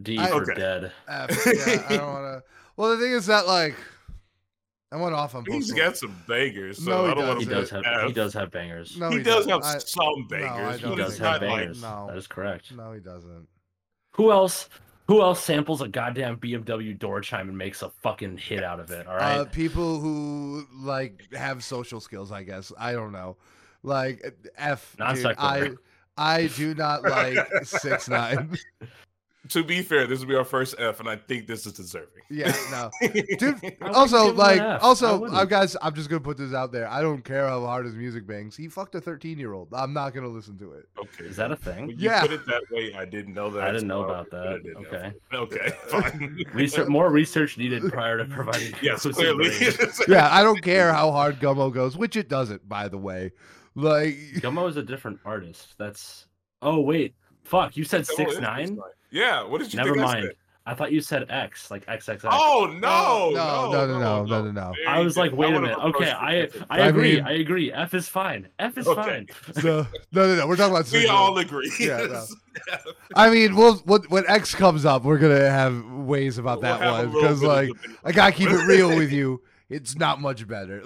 [0.00, 0.54] D I- for Okay.
[0.54, 0.92] dead.
[1.08, 1.46] F.
[1.46, 2.42] Yeah, I don't want to.
[2.78, 3.74] Well, the thing is that like
[4.92, 5.54] I went off on both.
[5.54, 5.94] He's of got them.
[5.94, 8.98] some bangers, so No, he I don't want He does have he does have bangers.
[8.98, 10.80] No, he, he, does have I- some bangers.
[10.82, 11.80] don't He does have not like bangers.
[11.82, 12.06] no.
[12.08, 12.72] That is correct.
[12.76, 13.48] No, he doesn't.
[14.12, 14.68] Who else?
[15.08, 18.90] Who else samples a goddamn BMW door chime and makes a fucking hit out of
[18.90, 19.06] it?
[19.06, 19.38] All right.
[19.38, 22.72] Uh, people who like have social skills, I guess.
[22.78, 23.36] I don't know.
[23.82, 24.24] Like
[24.56, 24.96] F.
[24.98, 25.70] Dude, I.
[26.18, 28.56] I do not like six nine.
[29.50, 32.22] To be fair, this will be our first F, and I think this is deserving.
[32.30, 32.90] Yeah, no.
[33.38, 35.38] Dude, also give him an like also wouldn't.
[35.38, 37.94] I guys i'm just gonna put this out there i don't care how hard his
[37.94, 41.24] music bangs he fucked a 13 year old i'm not gonna listen to it Okay,
[41.24, 41.86] Is that a thing?
[41.86, 42.20] When you Yeah.
[42.22, 43.62] put it that way, I didn't know that.
[43.62, 44.62] I didn't know about that.
[44.76, 44.90] Okay.
[44.90, 45.14] there.
[45.40, 45.68] Okay.
[45.88, 46.44] Fine.
[46.52, 48.74] Research, more research needed prior to providing.
[48.82, 49.50] yes, clearly.
[50.08, 53.30] yeah i don't care how hard gummo goes which it doesn't by the way
[53.74, 55.74] like Gummo is a different artist.
[55.78, 56.26] That's.
[56.62, 57.76] Oh wait, fuck!
[57.76, 58.78] You said Oh, six it's nine.
[59.16, 59.42] Yeah.
[59.44, 60.24] What did you Never think I mind.
[60.26, 60.32] said?
[60.68, 62.26] I thought you said X, like XXX.
[62.28, 63.30] Oh no!
[63.30, 64.72] no, no, no, no, no, no, no.
[64.76, 65.78] There I was like, wait a minute.
[65.78, 66.66] Okay, it I differently.
[66.70, 67.14] I I agree.
[67.14, 67.72] mean- I agree.
[67.72, 68.48] F is fine.
[68.58, 69.00] F is Okay.
[69.00, 69.26] fine.
[69.64, 70.46] no, no, no, no.
[70.48, 71.72] We're talking about We six all agree.
[71.78, 72.24] Yeah, no.
[73.14, 76.90] I mean, we'll when, when X comes up, we're gonna have ways about We'll that
[76.92, 77.70] one because, like.
[78.02, 79.42] I gotta keep it real with you.
[79.68, 80.80] It's not much better.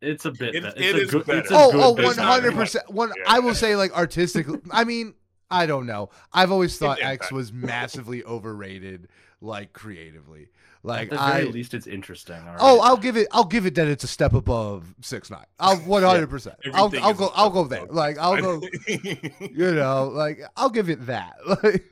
[0.00, 0.54] It's a bit.
[0.56, 1.38] It- be- it it's a is good, better.
[1.40, 2.56] It's a oh, good oh, oh bit one not hundred better.
[2.62, 2.90] percent.
[2.90, 3.24] One, Yeah.
[3.26, 4.58] I will say, like, artistically.
[4.72, 5.14] I mean,
[5.52, 6.10] I don't know.
[6.32, 9.08] I've always thought It- X was massively overrated,
[9.40, 10.48] like creatively.
[10.84, 11.32] Like At the I.
[11.42, 12.40] very least, it's interesting.
[12.58, 12.80] all Oh.
[12.80, 13.28] I'll give it.
[13.30, 15.44] I'll give it that it's a step above six nine.
[15.60, 16.56] I'll one hundred percent.
[16.74, 17.26] I'll Everything I'll go.
[17.26, 17.86] a I'll go there.
[17.86, 18.60] Like I'll go.
[18.88, 21.34] You know, like I'll give it that.
[21.46, 21.84] Like,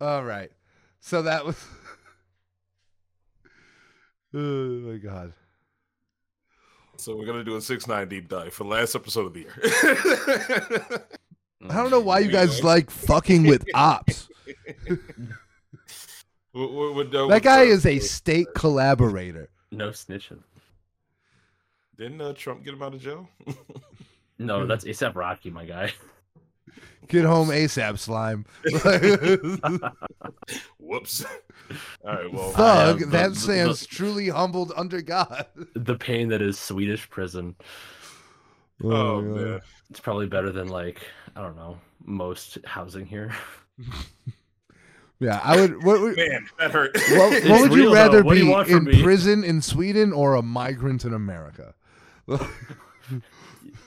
[0.00, 0.50] all right.
[1.00, 1.56] So that was.
[4.34, 5.32] oh my god.
[6.96, 9.40] so we're gonna do a six nine deep dive for the last episode of the
[9.40, 11.04] year.
[11.68, 14.28] I don't know why you guys like fucking with ops.
[14.86, 14.98] We're-
[16.52, 19.48] we're- we're done That with, guy uh, is a state collaborator.
[19.72, 20.40] No snitching.
[21.98, 23.28] Didn't uh, Trump get him out of jail?
[24.36, 25.92] No, that's ASAP Rocky, my guy.
[27.06, 28.44] Get home ASAP, slime.
[30.80, 31.24] Whoops.
[32.04, 32.32] All right.
[32.32, 35.46] Well, Thug, the- that the- stands truly humbled under God.
[35.74, 37.54] the pain that is Swedish prison.
[38.82, 39.60] oh man.
[39.88, 41.00] It's probably better than like
[41.36, 43.34] I don't know most housing here.
[45.20, 45.84] Yeah, I would.
[45.84, 46.90] What, would- Man, that hurt.
[47.12, 47.94] what, what would you real, though.
[47.94, 49.00] rather be you in me?
[49.02, 51.74] prison in Sweden or a migrant in America?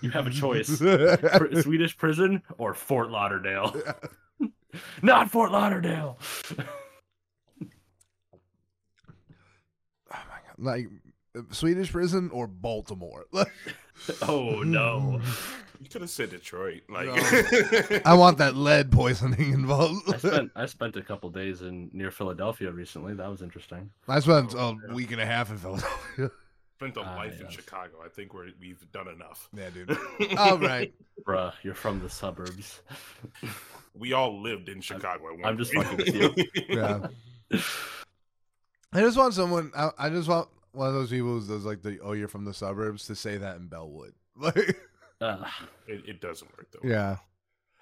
[0.02, 3.76] You have a choice: Pr- Swedish prison or Fort Lauderdale.
[5.02, 6.18] Not Fort Lauderdale.
[6.52, 6.56] Oh
[10.12, 10.60] my god!
[10.60, 10.88] Like
[11.52, 13.26] Swedish prison or Baltimore.
[14.24, 15.22] oh no!
[15.82, 16.82] you could have said Detroit.
[16.90, 17.08] Like,
[18.06, 20.20] I want that lead poisoning I involved.
[20.20, 23.14] spent I spent a couple days in near Philadelphia recently.
[23.14, 23.90] That was interesting.
[24.08, 24.94] I spent Oh, a yeah.
[24.94, 26.32] week and a half in Philadelphia.
[26.78, 27.50] spent a Ah, life in.
[27.50, 27.96] Chicago.
[28.06, 29.50] I think we're, we've done enough.
[29.52, 29.98] Yeah, dude.
[30.38, 30.94] All right.
[31.26, 32.82] Bruh, you're from the suburbs.
[33.96, 35.30] We all lived in Chicago.
[35.30, 36.36] at one I'm just fucking with you.
[36.70, 37.08] Yeah.
[38.94, 39.72] I just want someone.
[39.76, 42.46] I, I just want one of those people who does like the "Oh, you're from
[42.46, 44.14] the suburbs" to say that in Bellwood.
[44.40, 44.78] Like,
[45.20, 45.44] Uh,
[45.88, 46.88] It, it doesn't work though.
[46.88, 47.18] Yeah.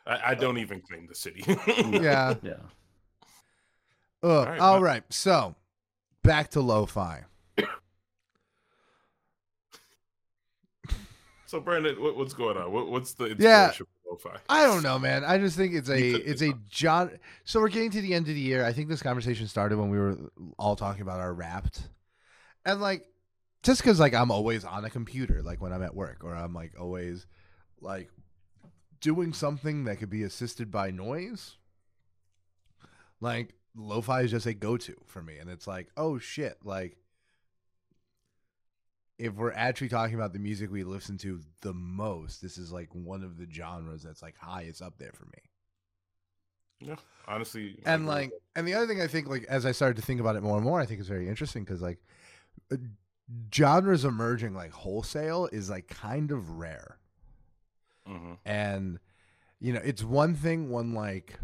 [0.08, 1.44] I, I don't even claim the city.
[2.02, 2.36] Yeah.
[2.42, 2.54] yeah.
[4.24, 4.30] Ugh.
[4.32, 5.04] All right, All but- right.
[5.10, 5.56] So
[6.24, 7.24] back to lo-fi.
[11.48, 12.72] So Brandon, what, what's going on?
[12.72, 13.68] What, what's the Yeah.
[13.68, 14.38] inspiration for lo-fi?
[14.50, 15.24] I don't know, man.
[15.24, 17.12] I just think it's a it's a John.
[17.44, 18.66] So we're getting to the end of the year.
[18.66, 20.18] I think this conversation started when we were
[20.58, 21.88] all talking about our wrapped,
[22.66, 23.08] and like
[23.64, 26.54] just because like I'm always on a computer, like when I'm at work, or I'm
[26.54, 27.26] like always
[27.82, 28.10] like
[29.02, 31.58] doing something that could be assisted by noise.
[33.22, 36.98] Like lo-fi is just a go-to for me, and it's like, oh shit, like
[39.18, 42.90] if we're actually talking about the music we listen to the most, this is like
[42.94, 45.42] one of the genres that's like highest up there for me.
[46.82, 46.96] Yeah,
[47.28, 47.80] honestly.
[47.86, 50.36] And like, and the other thing I think, like, as I started to think about
[50.36, 52.00] it more and more, I think is very interesting because like
[53.54, 56.98] genres emerging like wholesale is like kind of rare.
[58.08, 58.38] Mhm.
[58.46, 59.00] And
[59.60, 61.40] you know, it's one thing when like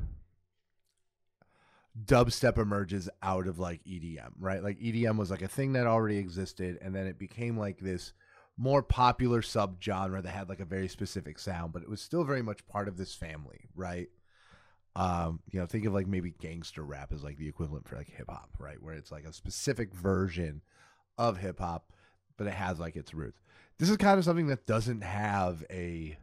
[2.05, 4.63] dubstep emerges out of like EDM, right?
[4.63, 8.13] Like EDM was like a thing that already existed and then it became like this
[8.57, 12.41] more popular subgenre that had like a very specific sound, but it was still very
[12.41, 14.09] much part of this family, right?
[14.95, 18.09] Um, you know, think of like maybe gangster rap as like the equivalent for like
[18.09, 18.81] hip hop, right?
[18.81, 20.61] Where it's like a specific version
[21.29, 21.91] of hip hop,
[22.37, 23.39] but it has like its roots.
[23.77, 26.17] This is kind of something that doesn't have a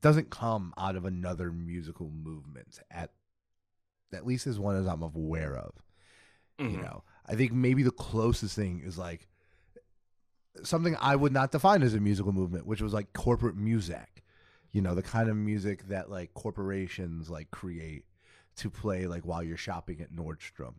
[0.00, 3.10] doesn't come out of another musical movement at
[4.12, 5.72] at least as one as I'm aware of.
[6.58, 6.82] You Mhm.
[6.82, 9.26] know, I think maybe the closest thing is like
[10.64, 14.22] something I would not define as a musical movement, which was like corporate music.
[14.70, 18.04] You know, the kind of music that like corporations like create
[18.56, 20.74] to play like while you're shopping at Nordstrom.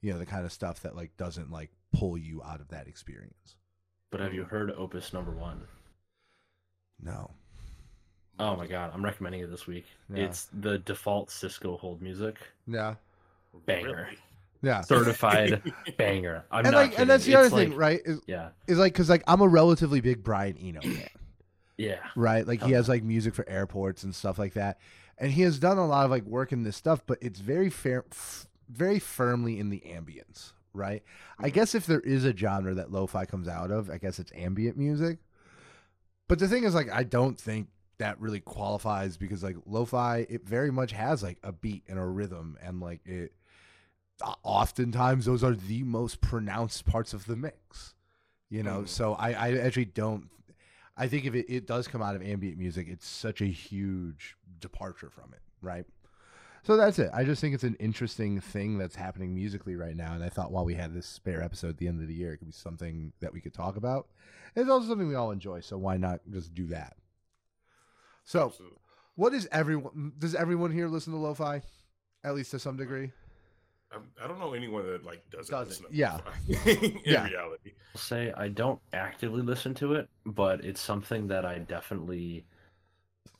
[0.00, 2.86] You know, the kind of stuff that like doesn't like pull you out of that
[2.86, 3.56] experience.
[4.10, 5.62] But have you heard Opus number one?
[7.02, 7.30] No.
[8.38, 9.86] Oh my god, I'm recommending it this week.
[10.12, 10.24] Yeah.
[10.24, 12.36] It's the default Cisco hold music.
[12.66, 12.94] Yeah.
[13.66, 14.04] Banger.
[14.08, 14.18] Really?
[14.62, 14.80] Yeah.
[14.82, 15.62] Certified
[15.98, 16.44] banger.
[16.50, 17.02] I'm and not like kidding.
[17.02, 18.00] and that's the It's other thing, right?
[18.04, 18.50] Is, Yeah.
[18.66, 21.08] is like cuz like I'm a relatively big Brian Eno fan.
[21.76, 21.98] Yeah.
[22.16, 22.44] right?
[22.44, 22.76] Like he Oh.
[22.76, 24.78] has like music for airports and stuff like that,
[25.16, 27.70] and he has done a lot of like work in this stuff, but it's very
[27.70, 31.02] fair, f- very firmly in the ambience, right?
[31.38, 31.52] I Mhm.
[31.54, 34.76] guess if there is a genre that lo-fi comes out of, I guess it's ambient
[34.76, 35.18] music.
[36.28, 40.44] But the thing is, like, I don't think that really qualifies because like lo-fi, it
[40.46, 43.32] very much has like a beat and a rhythm, and like it.
[44.42, 47.94] Oftentimes, those are the most pronounced parts of the mix.
[48.50, 48.88] You know, Mhm.
[48.88, 50.30] so I, I actually don't
[50.96, 54.36] I think if it, it does come out of ambient music, it's such a huge
[54.58, 55.86] departure from it, right?
[56.64, 57.10] So that's it.
[57.14, 60.12] I just think it's an interesting thing that's happening musically right now.
[60.14, 62.32] And I thought while we had this spare episode at the end of the year,
[62.34, 64.08] it could be something that we could talk about.
[64.54, 65.60] And it's also something we all enjoy.
[65.60, 66.96] So why not just do that?
[68.24, 68.78] So, Absolutely.
[69.14, 70.12] what is everyone?
[70.18, 71.62] Does everyone here listen to lo-fi,
[72.24, 73.10] at least to some degree?
[73.90, 75.50] I, I don't know anyone that like doesn't.
[75.50, 76.18] Doesn't, listen to yeah.
[76.92, 77.26] in Yeah.
[77.26, 77.72] reality.
[77.94, 82.44] I'll say I don't actively listen to it, but it's something that I definitely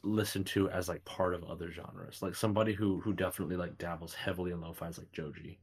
[0.03, 2.23] listen to as like part of other genres.
[2.23, 5.59] Like somebody who who definitely like dabbles heavily in lo-fi is like Joji.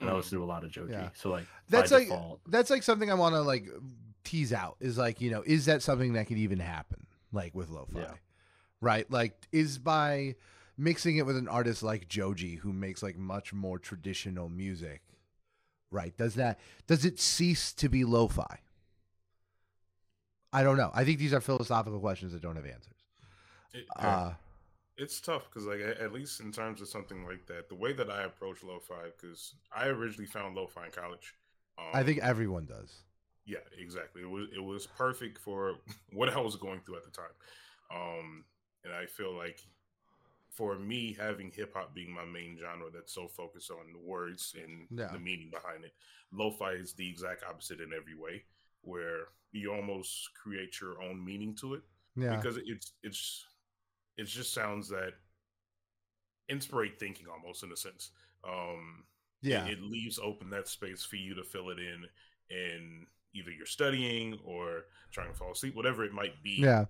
[0.00, 0.16] And I Mhm.
[0.16, 0.92] listen to a lot of Joji.
[0.92, 1.10] Yeah.
[1.14, 3.68] So like That's like default, that's like something I want to like
[4.24, 4.76] tease out.
[4.80, 7.06] Is like you know, is that something that could even happen?
[7.32, 8.14] Like with lo-fi, Yeah.
[8.80, 9.10] right?
[9.10, 10.36] Like is by
[10.76, 15.02] mixing it with an artist like Joji who makes like much more traditional music,
[15.90, 16.14] right?
[16.16, 18.60] Does that does it cease to be lo-fi?
[20.52, 20.90] I don't know.
[20.94, 22.92] I think these are philosophical questions that don't have answers.
[23.76, 24.34] It- Uh,
[24.96, 28.10] it's tough because like at least in terms of something like that, the way that
[28.10, 31.34] I approach lo-fi because I originally found lo-fi in college.
[31.78, 33.02] Um, I think everyone does.
[33.44, 34.22] Yeah, exactly.
[34.22, 35.76] It was it was perfect for
[36.12, 37.36] what I was going through at the time.
[37.90, 38.44] Um,
[38.84, 39.60] and I feel like
[40.50, 44.54] for me having hip hop being my main genre that's so focused on the words
[44.62, 45.12] and Yeah.
[45.12, 45.92] the meaning behind it,
[46.32, 48.44] lo-fi is the exact opposite in every way,
[48.80, 51.82] where you almost create your own meaning to it
[52.16, 53.44] Yeah, because it's it's
[54.16, 55.12] it just sounds that
[56.48, 58.10] inspirate thinking almost in a sense.
[58.44, 59.04] Um,
[59.42, 62.04] it- yeah, it, leaves open that space for you to fill it in
[62.50, 66.52] in either you're studying or trying to fall asleep whatever it might be.
[66.62, 66.86] Yeah,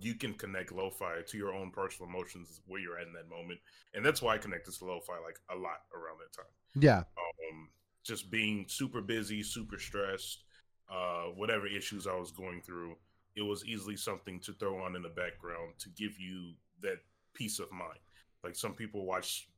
[0.00, 3.58] you can connect lo-fi to your own personal emotions where you're at in that moment
[3.94, 6.52] and that's why i connected to lo-fi like a lot around that time.
[6.74, 7.68] Yeah, um
[8.04, 10.44] just being super busy super stressed
[10.90, 12.96] uh whatever issues i was going through
[13.36, 16.52] it was easily something to throw on in the background to give you
[16.82, 16.98] that
[17.34, 17.98] peace of mind
[18.44, 19.48] like some people watch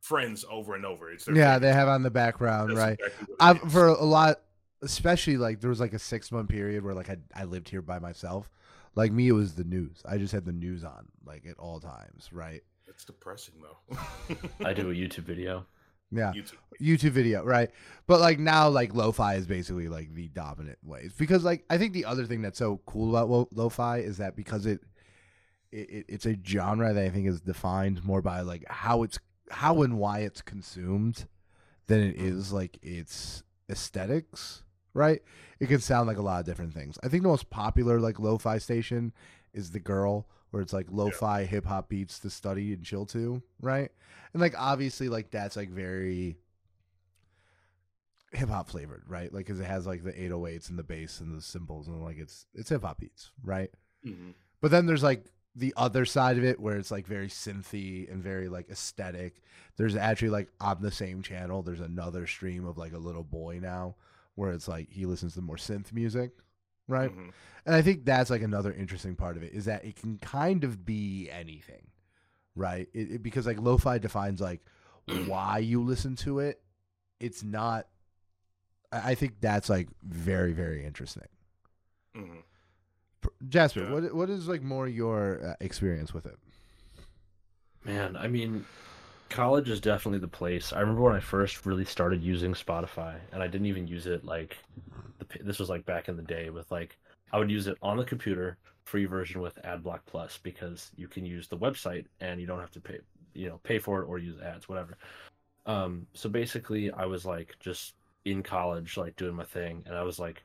[0.00, 1.58] friends over and over it's their yeah.
[1.58, 2.98] They have on the background, That's right?
[2.98, 4.40] exactly I've for a lot
[4.82, 7.82] especially like there was like a six month period where like I I lived here
[7.82, 8.50] by myself.
[8.94, 10.02] Like me, it was the news.
[10.06, 12.62] I just had the news on like at all times, right?
[12.88, 13.96] It's depressing though.
[14.64, 15.64] I do a YouTube video.
[16.12, 16.52] Yeah, YouTube.
[16.80, 17.70] YouTube video, right?
[18.06, 21.92] But like now, like lo-fi is basically like the dominant ways because like I think
[21.92, 24.80] the other thing that's so cool about lo- lo-fi is that because it,
[25.70, 29.18] it it- it's a genre that I think is defined more by like how it's
[29.50, 31.26] how and why it's consumed
[31.86, 32.38] than it mm-hmm.
[32.38, 35.22] is like its aesthetics, right?
[35.60, 36.98] It can sound like a lot of different things.
[37.02, 39.12] I think the most popular like lo-fi station
[39.52, 43.42] is the girl where it's like lo-fi hip hop beats to study and chill to,
[43.60, 43.90] right?
[44.32, 46.36] And like obviously like that's like very
[48.32, 49.32] hip hop flavored, right?
[49.32, 52.18] Like cuz it has like the 808s and the bass and the cymbals and like
[52.18, 53.70] it's it's hip hop beats, right?
[54.06, 54.34] Mhm.
[54.60, 58.22] But then there's like the other side of it where it's like very synthy and
[58.22, 59.42] very like aesthetic.
[59.76, 63.58] There's actually like on the same channel, there's another stream of like a little boy
[63.60, 63.96] now
[64.34, 66.32] where it's like he listens to more synth music,
[66.88, 67.10] right?
[67.10, 67.32] Mhm.
[67.66, 70.64] And I think that's like another interesting part of it is that it can kind
[70.64, 71.86] of be anything,
[72.56, 72.88] right?
[72.92, 74.60] It, it- because like lo-fi defines like
[75.26, 76.60] why you listen to it.
[77.20, 77.86] It's not.
[78.92, 81.28] I I think that's like very very interesting.
[82.16, 82.42] Mhm.
[83.48, 83.92] Jasper, Yeah.
[83.92, 86.36] what what is like more your uh, experience with it?
[87.84, 88.64] Man, I mean,
[89.32, 90.72] college is definitely the place.
[90.72, 94.24] I remember when I first really started using Spotify, and I didn't even use it
[94.24, 94.58] like
[95.18, 96.96] the, this was like back in the day with like
[97.32, 101.24] I would use it on the computer, free version with AdBlock Plus because you can
[101.24, 102.98] use the website and you don't have to pay,
[103.32, 104.98] you know, pay for it or use ads, whatever.
[105.64, 107.94] Um, so basically, I was like just
[108.26, 110.44] in college, like doing my thing, and I was like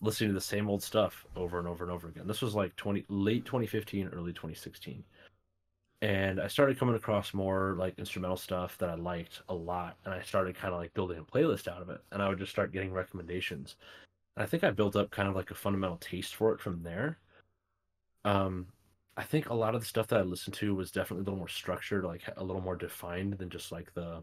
[0.00, 2.26] listening to the same old stuff over and over and over again.
[2.28, 5.02] This was like twenty late 2015, early 2016
[6.02, 10.14] and I started coming across more like instrumental stuff that I liked a lot, and
[10.14, 12.52] I started kind of like building a playlist out of it, and I would just
[12.52, 13.76] start getting recommendations.
[14.36, 16.82] And I think I built up kind of like a fundamental taste for it from
[16.82, 17.18] there.
[18.24, 18.66] Um,
[19.16, 21.38] I think a lot of the stuff that I listened to was definitely a little
[21.38, 24.22] more structured, like a little more defined than just like the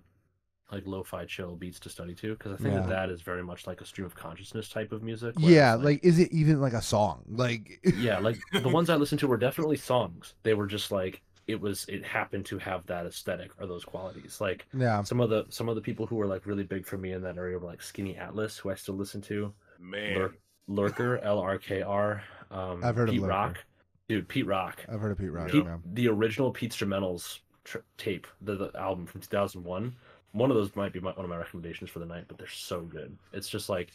[0.71, 2.82] like lo-fi chill beats to study to, because I think Yeah.
[2.82, 5.36] that that is very much like a stream of consciousness type of music.
[5.39, 7.23] Yeah, it's like is it even like a song?
[7.30, 11.21] Like yeah like the ones i listened to were definitely songs they were just like
[11.47, 15.29] it was it happened to have that aesthetic or those qualities like yeah, some of
[15.29, 17.57] the some of the people who were like really big for me in that area
[17.57, 20.37] were like skinny atlas who i still listen to Man, Lurk,
[20.67, 22.21] lurker l-r-k-r
[22.51, 23.27] um I've heard of Lurker.
[23.27, 23.57] rock
[24.09, 25.49] dude pete rock I've heard of Pete Rock.
[25.51, 25.77] Pete, yeah.
[25.93, 29.95] the original PeteStrumentals tr- tape the, the album from 2001
[30.33, 32.47] one of those might be my, one of my recommendations for the night but they're
[32.47, 33.91] so good it's just like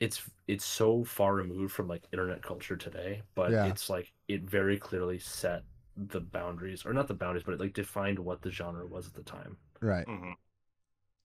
[0.00, 3.66] it's it's so far removed from like internet culture today but Yeah.
[3.66, 5.62] it's like it very clearly set
[5.96, 9.14] the boundaries or not the boundaries but it like defined what the genre was at
[9.14, 10.06] the time Right.
[10.06, 10.34] Mhm.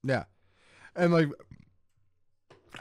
[0.04, 0.26] Yeah.
[0.96, 1.30] And like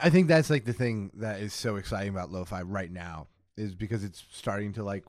[0.01, 3.27] I think that's like the thing that is so exciting about lo-fi right now
[3.57, 5.05] is because it's starting to like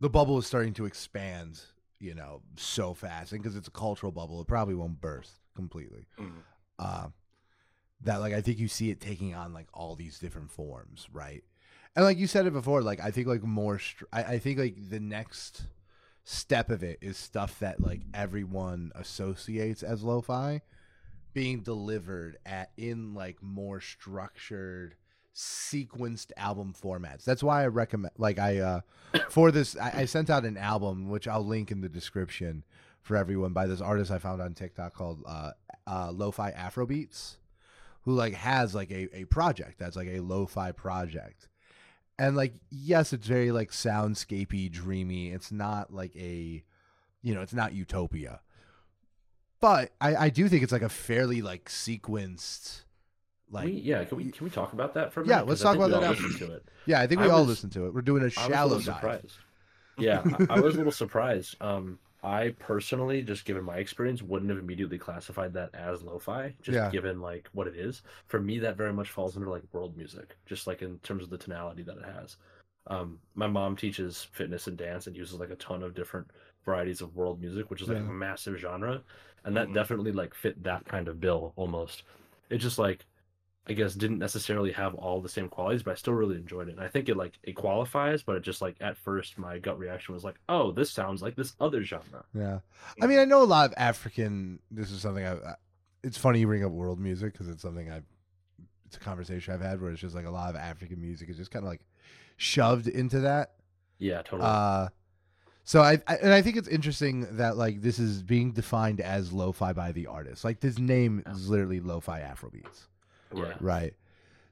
[0.00, 1.60] the bubble is starting to expand,
[1.98, 6.06] you know, so fast and because it's a cultural bubble, it probably won't burst completely.
[6.18, 6.42] Mhm.
[6.78, 7.08] Uh
[8.02, 11.42] that like I think you see it taking on like all these different forms, right?
[11.96, 14.58] And like you said it before, like I think like more str- I, I think
[14.58, 15.62] like the next
[16.24, 20.60] step of it is stuff that like everyone associates as lo-fi
[21.32, 24.94] being delivered at in like more structured
[25.34, 27.24] sequenced album formats.
[27.24, 28.80] That's why i recommend like i uh
[29.30, 32.64] for this I, I sent out an album which i'll link in the description
[33.00, 35.52] for everyone by this artist i found on tiktok called uh
[35.86, 37.36] uh lo-fi afrobeats
[38.02, 41.47] who like has like a, a project that's like a lo-fi project
[42.18, 46.62] and like yes it's very like soundscapey dreamy it's not like a
[47.22, 48.40] you know it's not utopia
[49.60, 52.82] but i i do think it's like a fairly like sequenced
[53.50, 55.60] like we, yeah can we can we talk about that for a minute Yeah, let's
[55.62, 56.28] talk about that after.
[56.38, 58.24] to it yeah i think I we all was- listen to it we're doing a
[58.24, 59.34] I was a shallow little dive surprised.
[60.00, 61.56] Yeah, I, I was a little surprised.
[61.60, 66.54] Um, I personally, just given my experience, wouldn't have immediately classified that as lo-fi.
[66.62, 66.90] Just Yeah.
[66.90, 68.02] given like what it is.
[68.26, 71.30] For me, that very much falls under like world music, just like in terms of
[71.30, 72.36] the tonality that it has.
[72.88, 76.30] Um, my mom teaches fitness and dance and uses like a ton of different
[76.64, 78.04] varieties of world music, which is like Yeah.
[78.04, 79.02] a massive genre,
[79.44, 79.74] and that Mhm.
[79.74, 82.02] definitely like fit that kind of bill almost.
[82.50, 83.04] It just like
[83.68, 86.72] I guess didn't necessarily have all the same qualities, but I still really enjoyed it.
[86.76, 89.78] And I think it like it qualifies, but it just like at first my gut
[89.78, 92.24] reaction was like, oh, this sounds like this other genre.
[92.34, 92.60] yeah
[93.02, 95.54] i mean i know a lot of african this is something i, I
[96.02, 98.00] it's funny you bring up world music because it's something i
[98.86, 101.36] it's a conversation i've had where it's just like a lot of african music is
[101.36, 101.80] just kind of like
[102.36, 103.52] shoved into that
[103.98, 104.42] Yeah, totally.
[104.48, 104.88] Uh,
[105.64, 109.32] so I, I and I think it's interesting that like this is being defined as
[109.32, 110.44] lo-fi by the artist.
[110.44, 112.86] Like this name is literally lo-fi Afrobeats,
[113.34, 113.54] Yeah.
[113.60, 113.94] right?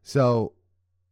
[0.02, 0.52] So,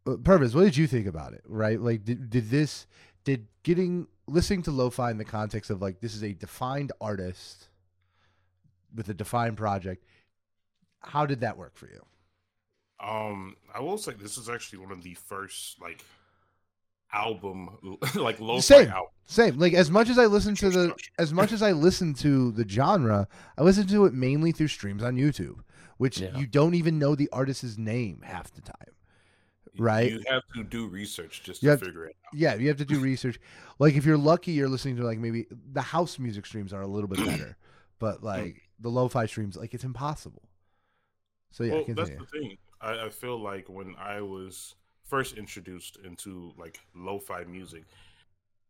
[0.06, 1.42] uh, Purvis, what did you think about it?
[1.46, 2.86] Right, like did did this
[3.24, 7.68] did getting listening to lo-fi in the context of like this is a defined artist
[8.94, 10.04] with a defined project.
[11.00, 12.04] How did that work for you?
[13.06, 16.04] Um, I will say this is actually one of the first like
[17.12, 18.88] album like lo-fi Same.
[18.88, 19.10] album.
[19.26, 19.58] Same.
[19.58, 22.68] Like as much as I listen to the as much as I listen to the
[22.68, 25.60] genre, I listen to it mainly through streams on YouTube,
[25.98, 26.36] which Yeah.
[26.36, 28.94] you don't even know the artist's name half the time.
[29.76, 30.12] Right?
[30.12, 32.38] You have to do research just You to figure it out.
[32.38, 33.40] Yeah, you have to do research.
[33.80, 36.86] Like if you're lucky, you're listening to like maybe the house music streams are a
[36.86, 37.56] little bit better,
[37.98, 40.48] but like the lo-fi streams, like it's impossible.
[41.50, 42.56] So yeah, well, that's the thing.
[42.80, 47.84] I, I feel like when I was first introduced into like lo-fi music,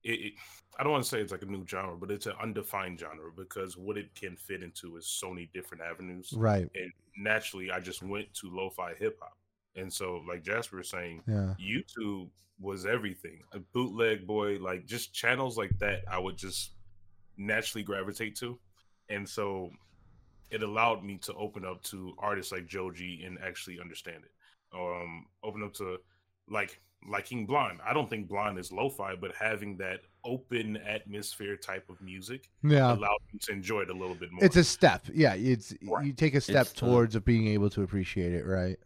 [0.05, 0.33] it, it
[0.79, 3.31] I don't want to say it's like a new genre, but it's an undefined genre
[3.37, 6.33] because what it can fit into is so many different avenues.
[6.37, 6.69] Right.
[6.75, 9.37] And naturally, I just went to lo-fi hip hop,
[9.77, 11.55] and so like Jasper was saying, Yeah.
[11.61, 12.31] YouTube
[12.61, 13.41] was everything.
[13.53, 16.73] A bootleg boy, like just channels like that, I would just
[17.37, 18.59] naturally gravitate to.
[19.09, 19.71] And so
[20.51, 24.31] it allowed me to open up to artists like Joji and actually understand it.
[24.75, 25.99] Um, open up to
[26.49, 27.81] like liking Blonde.
[27.87, 32.93] I don't think Blonde is lo-fi, but having that open atmosphere type of music Yeah.
[32.95, 34.43] allowed me to enjoy it a little bit more.
[34.45, 35.07] It's a step.
[35.13, 36.07] Yeah, it's Right.
[36.07, 38.79] you take a step It's the- towards of being able to appreciate it, right?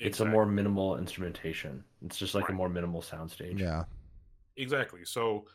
[0.00, 1.84] It's a more minimal instrumentation.
[2.04, 3.58] It's just like a more minimal soundstage.
[3.58, 3.84] Yeah.
[4.56, 5.04] Exactly.
[5.04, 5.46] So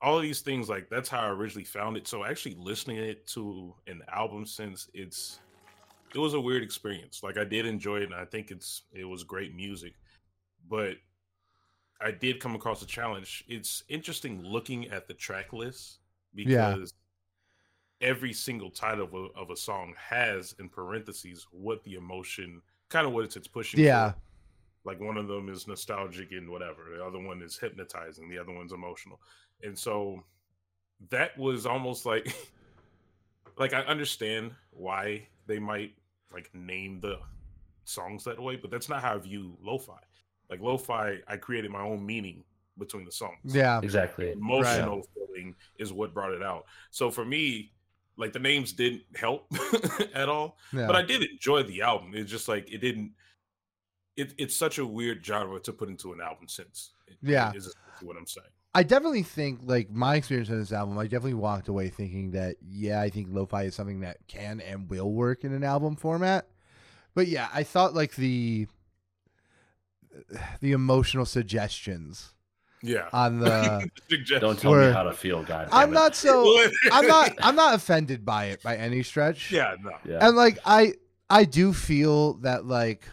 [0.00, 2.08] all of these things, like that's how I originally found it.
[2.08, 5.40] So actually listening it to an album since it's
[6.14, 7.22] it was a weird experience.
[7.22, 9.94] Like I did enjoy it and I think it's it was great music.
[10.68, 10.96] But
[12.00, 13.44] I did come across a challenge.
[13.48, 15.98] It's interesting looking at the track list
[16.34, 16.74] Yeah.
[16.74, 16.92] because
[18.00, 23.06] every single title of a, of a song has in parentheses what the emotion kind
[23.06, 24.10] of what it's, it's pushing Yeah.
[24.12, 24.18] for
[24.84, 28.52] like one of them is nostalgic and whatever the other one is hypnotizing the other
[28.52, 29.20] one's emotional
[29.62, 30.22] and so
[31.08, 32.34] that was almost like
[33.58, 35.94] like i understand why they might
[36.32, 37.18] like name the
[37.84, 39.98] songs that way but that's not how i view lo-fi
[40.50, 42.42] like lo-fi i created my own meaning
[42.78, 43.80] between the songs Yeah.
[43.82, 44.32] Exactly.
[44.32, 47.72] emotional feeling is what brought it out so for me
[48.16, 49.46] like the names didn't help
[50.14, 50.86] at all Yeah.
[50.86, 52.12] but I did enjoy the album.
[52.14, 53.10] It's just like it didn't.
[54.16, 56.46] It, it's such a weird genre to put into an album.
[56.46, 57.50] Since it- Yeah.
[57.54, 58.46] is what I'm saying.
[58.72, 62.54] I definitely think like my experience on this album, I definitely walked away thinking that
[62.64, 66.46] yeah, I think lo-fi is something that can and will work in an album format.
[67.14, 68.68] But yeah, I thought like the
[70.60, 72.32] the emotional suggestions
[72.82, 73.08] Yeah.
[73.12, 73.88] on the
[74.40, 75.68] Don't tell Where- me how to feel, God.
[75.72, 75.94] I'm it.
[75.94, 76.44] not so
[76.92, 79.50] I'm not I'm not offended by it by any stretch.
[79.50, 79.74] Yeah.
[79.82, 79.90] No.
[80.04, 80.26] Yeah.
[80.26, 80.94] And like I
[81.30, 83.08] I do feel that like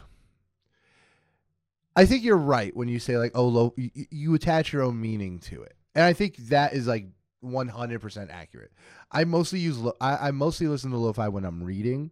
[1.96, 5.00] I think you're right when you say like oh lo, you, you attach your own
[5.00, 5.76] meaning to it.
[5.96, 7.08] And I think that is like
[7.44, 8.72] 100% accurate.
[9.12, 12.12] I mostly use lo- I, I mostly listen to lo-fi when I'm reading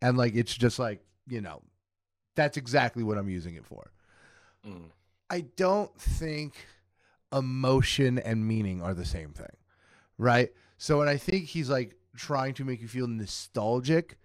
[0.00, 1.60] and like it's just like, you know,
[2.36, 3.90] that's exactly what I'm using it for.
[4.66, 4.90] Mm.
[5.28, 6.54] I don't think
[7.32, 9.56] emotion and meaning are the same thing,
[10.18, 10.52] right?
[10.78, 14.18] So when I think he's like trying to make you feel nostalgic,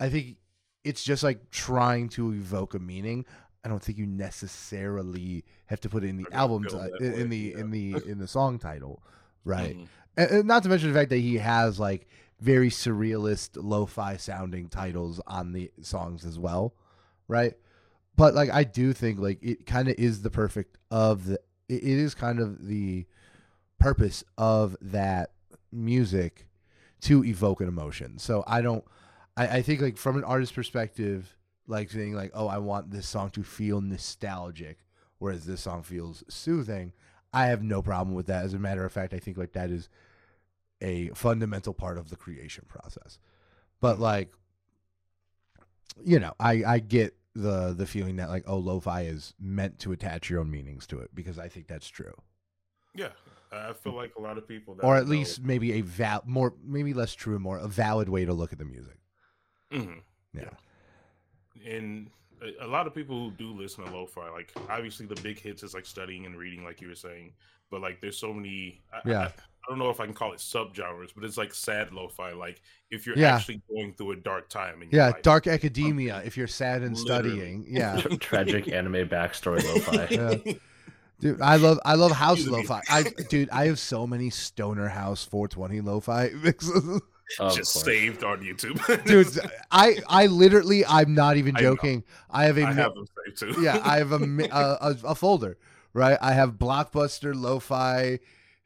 [0.00, 0.36] I think
[0.84, 3.24] it's just like trying to evoke a meaning.
[3.64, 7.22] I don't think you necessarily have to put it in the album that in, way,
[7.24, 7.58] the yeah.
[7.58, 9.02] in the in the song title,
[9.44, 9.76] right?
[9.76, 9.86] Mhm.
[10.16, 12.08] And, and not to mention the fact that he has like
[12.40, 16.74] very surrealist lo-fi sounding titles on the songs as well,
[17.26, 17.54] right?
[18.18, 21.84] But like I do think like it kind of is the perfect of the it
[21.84, 23.06] is kind of the
[23.78, 25.30] purpose of that
[25.70, 26.48] music
[27.02, 28.18] to evoke an emotion.
[28.18, 28.84] So I don't
[29.36, 31.36] I, I think like from an artist's perspective,
[31.68, 34.78] like saying like, oh, I want this song to feel nostalgic,
[35.18, 36.92] whereas this song feels soothing.
[37.32, 38.44] I have no problem with that.
[38.44, 39.88] As a matter of fact, I think like that is
[40.80, 43.20] a fundamental part of the creation process.
[43.80, 44.00] But mm.
[44.00, 44.32] like,
[46.04, 49.92] you know, I I get the the feeling that like, oh, lo-fi is meant to
[49.92, 52.14] attach your own meanings to it because I think that's true,
[52.94, 53.10] Yeah.
[53.50, 56.22] I feel like a lot of people, that or at know- least maybe a val
[56.26, 58.98] more maybe less true, more a valid way to look at the music.
[59.72, 60.02] Mhm.
[60.34, 60.50] Yeah.
[61.66, 62.10] and
[62.40, 65.62] a, a lot of people who do listen to lo-fi, like obviously the big hits
[65.62, 67.32] is like studying and reading, like you were saying.
[67.70, 68.80] But like, there's so many.
[68.92, 69.20] I, Yeah.
[69.28, 69.32] I,
[69.68, 72.32] I don't know if I can call it subgenres, but it's like sad lo-fi.
[72.32, 73.34] Like if you're Yeah.
[73.36, 75.22] actually going through a dark time in Yeah, life.
[75.22, 76.22] dark academia.
[76.24, 77.30] If you're sad and Literally.
[77.30, 80.06] studying, yeah, Tragic anime backstory lo-fi.
[80.10, 80.52] Yeah.
[81.20, 82.80] dude, I love I love house Excuse lo-fi.
[82.88, 87.00] I dude, I have so many stoner house 420 lo-fi mixes.
[87.38, 89.04] Of just saved on YouTube.
[89.04, 89.28] dude.
[89.70, 92.04] I I literally I'm not even joking.
[92.30, 93.60] I have a I have them saved too.
[93.62, 94.16] yeah I have a,
[94.50, 95.58] a a a folder
[95.92, 96.16] right.
[96.22, 98.18] I have blockbuster, lo-fi,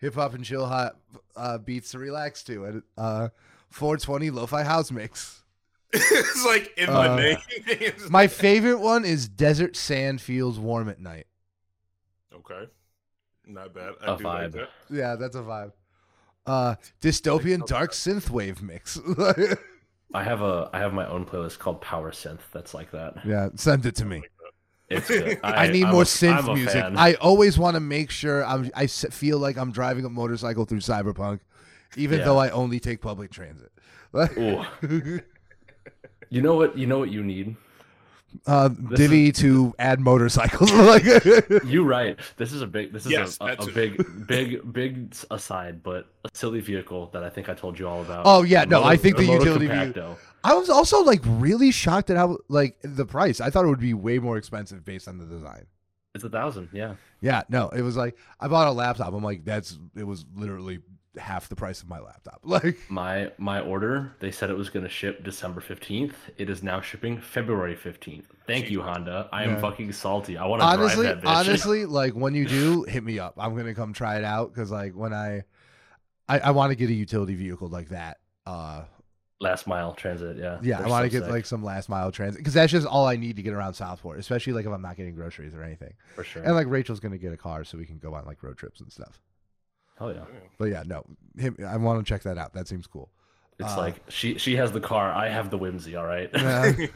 [0.02, 0.96] hip hop and chill hot
[1.36, 3.28] uh, beats to relax to, and uh,
[3.70, 5.42] 420 lo-fi house mix.
[5.94, 7.38] it's like in Uh, my name.
[7.48, 11.26] It's My favorite one is Desert Sand Feels Warm at Night.
[12.34, 12.68] okay,
[13.46, 13.94] not bad.
[14.02, 14.52] I A do like vibe.
[14.52, 14.68] that.
[14.90, 15.72] Yeah, that's a vibe.
[16.44, 18.98] Uh, dystopian dark synthwave mix.
[20.14, 23.14] I have a I have my own playlist called Power Synth that's like that.
[23.24, 24.22] yeah, send it to me.
[24.90, 25.14] Like that.
[25.14, 25.40] It's good.
[25.44, 26.72] I, need I'm more a- synth music.
[26.72, 26.96] fan.
[26.98, 28.70] I always want to make sure I'm.
[28.74, 31.40] I s- feel like I'm driving a motorcycle through cyberpunk,
[31.96, 32.24] even Yeah.
[32.26, 33.70] though I only take public transit.
[36.30, 36.78] You know what?
[36.78, 37.56] You know what you need.
[38.46, 40.72] Uh, This Divi to add motorcycles.
[40.72, 41.04] like,
[41.64, 42.18] You right.
[42.36, 42.92] This is a big.
[42.92, 47.22] This is Yes, a, a, a big, big, big aside, but a silly vehicle that
[47.22, 48.22] I think I told you all about.
[48.26, 51.70] Oh, yeah, The no, I think the Moto utility vehicle- I was also like really
[51.70, 53.40] shocked at how like the price.
[53.40, 55.66] I thought it would be way more expensive based on the design.
[56.14, 56.68] It's a thousand.
[56.72, 56.94] Yeah.
[57.20, 59.14] Yeah, no, it was like I bought a laptop.
[59.14, 60.80] I'm like, that's it was literally
[61.18, 62.40] half the price of my laptop.
[62.44, 64.14] Like, My my order.
[64.20, 66.14] They said it was going to ship December fifteenth.
[66.38, 68.26] It is now shipping February fifteenth.
[68.46, 69.28] Thank you, Honda.
[69.32, 69.60] I am Yeah.
[69.60, 70.36] fucking salty.
[70.38, 71.34] I want to honestly, drive that bitch.
[71.48, 73.34] honestly, like when you do, hit me up.
[73.36, 75.42] I'm gonna come try it out because like when I,
[76.28, 78.18] I, I want to get a utility vehicle like that.
[78.46, 78.84] Uh,
[79.40, 80.36] last mile transit.
[80.36, 80.58] Yeah.
[80.62, 82.70] yeah, They're I want to so get sick, like some last mile transit because that's
[82.72, 85.52] just all I need to get around Southport, especially like if I'm not getting groceries
[85.54, 85.94] or anything.
[86.14, 86.42] for sure.
[86.42, 88.80] And like Rachel's gonna get a car so we can go on like road trips
[88.80, 89.20] and stuff.
[90.02, 90.18] Hell yeah.
[90.32, 90.38] Yeah.
[90.58, 91.04] But yeah, no,
[91.38, 92.52] him, I want to check that out.
[92.54, 93.10] That seems cool.
[93.58, 95.12] It's Uh, like she she has the car.
[95.12, 95.94] I have the whimsy.
[95.96, 96.28] All right.
[96.34, 96.72] Yeah.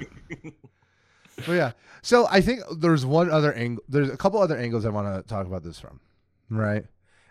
[1.47, 3.85] But yeah, so I think there's one other angle.
[3.91, 6.01] There's a couple other angles I want to talk about this from,
[6.49, 6.87] right?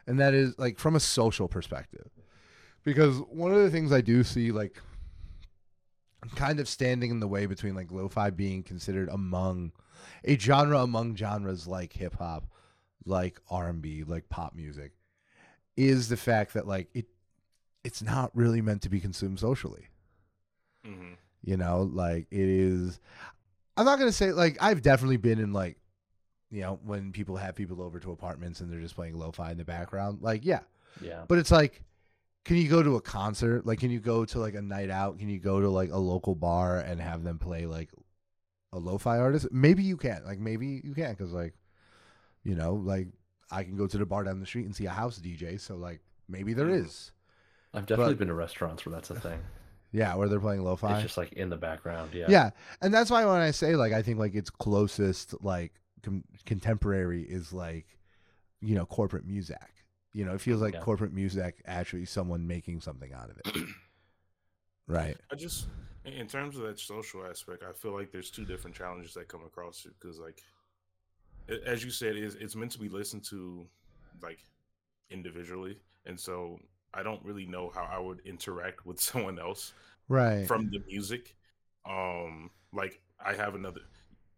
[0.05, 2.07] And that is like from a social perspective,
[2.83, 4.79] because one of the things I do see like
[6.21, 9.71] I'm kind of standing in the way between like lo-fi being considered among
[10.23, 12.45] a genre among genres like hip hop,
[13.05, 14.91] like R and B, like pop music,
[15.77, 17.05] is the fact that like it
[17.83, 19.87] it's not really meant to be consumed socially.
[20.85, 21.17] Mhm.
[21.43, 22.99] You know, like it is.
[23.77, 25.77] I'm not gonna say like I've definitely been in like,
[26.49, 29.57] you know, when people have people over to apartments and they're just playing lo-fi in
[29.57, 30.21] the background.
[30.21, 30.61] Like, yeah,
[31.01, 31.25] yeah.
[31.27, 31.83] but it's like,
[32.45, 33.65] can you go to a concert?
[33.65, 35.19] Like, can you go to like a night out?
[35.19, 37.89] Can you go to like a local bar and have them play like
[38.71, 39.47] a lo-fi artist?
[39.51, 40.23] Maybe you can.
[40.25, 41.53] Like, maybe you can because like,
[42.43, 43.07] you know, like
[43.51, 45.59] I can go to the bar down the street and see a house DJ.
[45.59, 46.85] So like, maybe there Mhm.
[46.85, 47.11] is.
[47.73, 49.39] I've definitely but- been to restaurants where that's a thing.
[49.91, 50.95] Yeah, where they're playing lo-fi.
[50.95, 52.13] It's just like in the background.
[52.13, 52.25] Yeah.
[52.27, 52.49] yeah
[52.81, 55.71] and that's why when i say like i think like its closest like
[56.03, 57.97] com- contemporary is like
[58.59, 59.57] you know corporate music
[60.11, 60.81] you know it feels like Yeah.
[60.81, 63.63] corporate music actually someone making something out of it
[64.87, 65.67] right I just,
[66.03, 69.27] in- in terms of that social aspect, I feel like there's two different challenges that
[69.29, 70.41] come across it because, like, a-
[71.65, 73.67] as you said, it's, it's meant to be listened to
[74.21, 74.39] like
[75.09, 76.59] individually, and so
[76.93, 79.73] I don't really know how I would interact with someone else
[80.07, 81.35] right from the music.
[81.87, 83.81] Um, like I have another,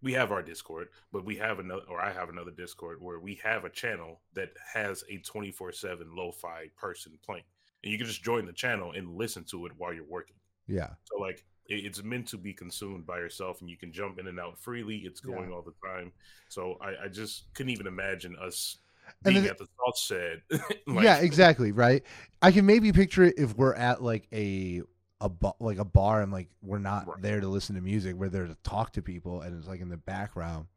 [0.02, 3.40] we have our Discord, but we have another, or I have another Discord where we
[3.44, 7.46] have a channel that has a twenty four seven lo-fi person playing,
[7.84, 10.36] and you can just join the channel and listen to it while you're working.
[10.68, 14.28] yeah So like it's meant to be consumed by yourself, and you can jump in
[14.28, 14.98] and out freely.
[14.98, 15.36] It's Yeah.
[15.36, 16.12] going all the time.
[16.50, 18.78] So I, I just couldn't even imagine us
[19.24, 20.42] being then- at the salt shed.
[20.88, 22.04] yeah exactly right
[22.42, 24.82] i can maybe picture it if we're at like a
[25.22, 27.22] a ba- like a bar and like we're not Right.
[27.22, 29.88] there to listen to music we're there to talk to people and it's like in
[29.88, 30.68] the background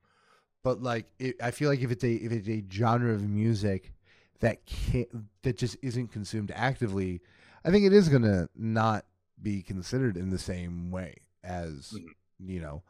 [0.63, 3.93] but like it, i feel like if it's a if it's a genre of music
[4.39, 5.09] that can't
[5.43, 7.21] that just isn't consumed actively
[7.65, 9.05] i think it is gonna not
[9.43, 12.15] be considered in the same way as Mhm.
[12.41, 12.83] you know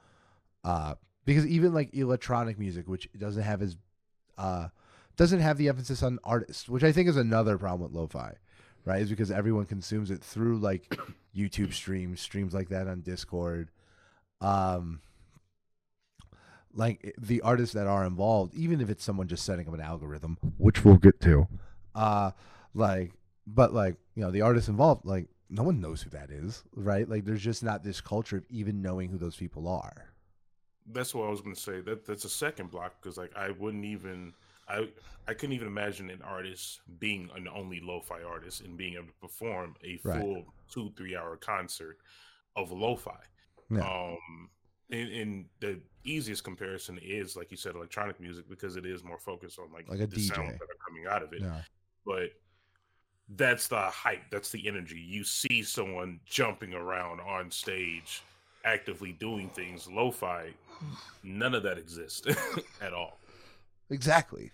[0.64, 0.94] uh
[1.24, 3.76] because even like electronic music which doesn't have as
[4.38, 4.68] uh
[5.16, 8.34] doesn't have the emphasis on artists which i think is another problem with lo-fi
[8.84, 10.96] right is because everyone consumes it through like
[11.36, 13.70] youtube streams streams like that on discord
[14.40, 15.00] um
[16.72, 20.38] like the artists that are involved even if it's someone just setting up an algorithm
[20.58, 21.46] which we'll get to
[21.94, 22.30] uh
[22.74, 23.12] like
[23.46, 27.08] but like you know the artists involved like no one knows who that is right
[27.08, 30.06] like there's just not this culture of even knowing who those people are
[30.92, 31.80] that's what I was going to say.
[31.82, 34.32] That that's a second block because like I wouldn't even
[34.68, 34.88] I
[35.28, 39.12] I couldn't even imagine an artist being an only lo-fi artist and being able to
[39.20, 40.20] perform a Right.
[40.20, 41.98] full two three hour concert
[42.56, 43.20] of lo-fi.
[43.70, 43.80] Yeah.
[43.88, 44.50] Um,
[44.90, 49.18] and, and the easiest comparison is like you said, electronic music because it is more
[49.18, 51.42] focused on like, Like a the sounds that are coming out of it.
[51.42, 51.60] yeah
[52.04, 52.30] But
[53.36, 54.98] that's the hype, that's the energy.
[54.98, 58.22] You see someone jumping around on stage,
[58.64, 59.88] actively doing things.
[59.88, 60.50] Lo-fi,
[61.22, 62.22] none of that exists
[62.80, 63.18] at all.
[63.90, 64.50] Exactly.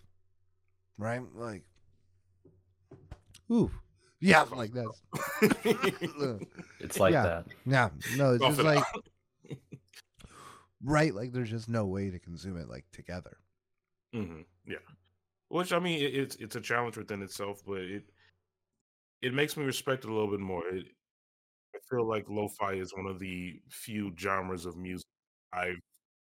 [0.98, 1.22] Right?
[1.34, 1.62] Like
[3.50, 3.70] Ooh.
[4.20, 6.40] Yeah, like that.
[6.80, 7.22] It's like Yeah.
[7.22, 7.46] that.
[7.64, 7.88] Yeah.
[8.16, 8.84] No, it's just like
[10.84, 13.38] right, like there's just no way to consume it like together.
[14.12, 14.78] hmm Yeah,
[15.48, 18.04] which I mean, it's it's a challenge within itself, but it
[19.22, 20.66] it makes me respect it a little bit more.
[20.68, 20.86] It,
[21.74, 25.06] I feel like lo-fi is one of the few genres of music
[25.52, 25.80] I've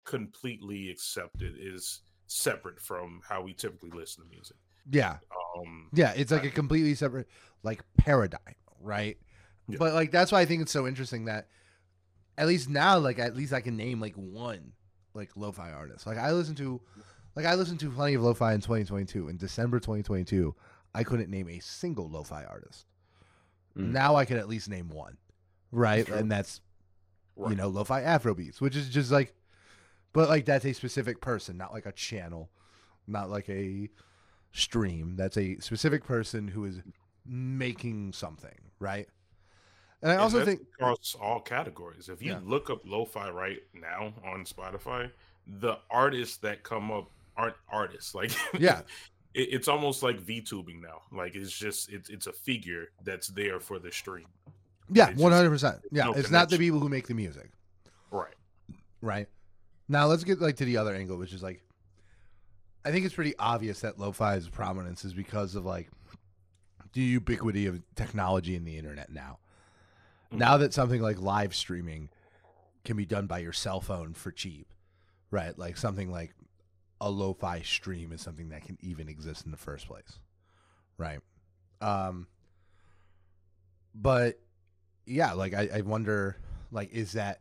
[0.05, 4.57] completely accepted is separate from how we typically listen to music.
[4.91, 5.17] Yeah.
[5.57, 7.29] Um, Yeah, it's like a completely separate
[7.63, 9.17] like paradigm, right?
[9.69, 9.77] Yeah.
[9.79, 11.49] But like that's why I think it's so interesting that
[12.39, 14.73] at least now, like at least I can name like one
[15.15, 16.07] like lo-fi artist.
[16.07, 16.81] Like I listen to
[17.35, 19.29] like I listened to plenty of lo-fi in 2022.
[19.29, 20.55] In December 2022,
[20.97, 22.87] I couldn't name a single lo-fi artist.
[23.77, 23.93] Mm.
[23.93, 25.19] Now I can at least name one.
[25.71, 26.09] Right?
[26.09, 26.63] And that's
[27.37, 29.35] you know, lo-fi Afrobeats, which is just like,
[30.15, 32.49] but like that's a specific person, not like a channel,
[33.07, 33.91] not like a
[34.53, 35.17] stream.
[35.17, 36.81] That's a specific person who is
[37.27, 39.07] making something, right?
[40.01, 42.09] And I And also think, across all categories.
[42.09, 42.41] If you Yeah.
[42.43, 45.11] look up lo-fi right now on Spotify,
[45.47, 48.15] the artists that come up aren't artists.
[48.15, 48.83] Like Yeah.
[49.37, 51.03] it, it's almost like VTubing now.
[51.13, 54.27] Like it's just it's it's a figure that's there for the stream.
[54.91, 55.79] yeah, one hundred percent.
[55.93, 57.51] Yeah, no it's not the people who make the music,
[58.11, 58.35] Right.
[59.01, 59.29] right?
[59.89, 61.63] Now let's get like to the other angle, which is like,
[62.85, 65.89] I think it's pretty obvious that lo-fi's prominence is because of like
[66.93, 69.39] the ubiquity of technology and the internet now.
[70.33, 70.39] Mhm.
[70.39, 72.09] Now that something like live streaming
[72.85, 74.73] can be done by your cell phone for cheap,
[75.31, 75.57] right?
[75.59, 76.33] Like something like
[77.01, 80.19] a lo-fi stream is something that can even exist in the first place,
[80.99, 81.21] right?
[81.81, 82.27] Um,
[83.95, 84.39] but
[85.05, 86.37] yeah, like I, I wonder,
[86.71, 87.41] like, is that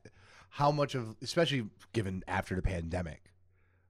[0.49, 3.24] how much of, especially given after the pandemic,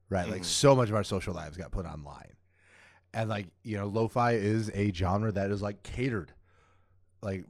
[0.10, 0.28] right?
[0.30, 0.46] Like Mhm.
[0.46, 2.34] so much of our social lives got put online,
[3.14, 6.32] and like you know, lo-fi is a genre that is like catered,
[7.22, 7.46] like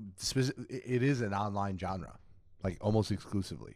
[0.70, 2.18] it is an online genre,
[2.64, 3.76] like almost exclusively,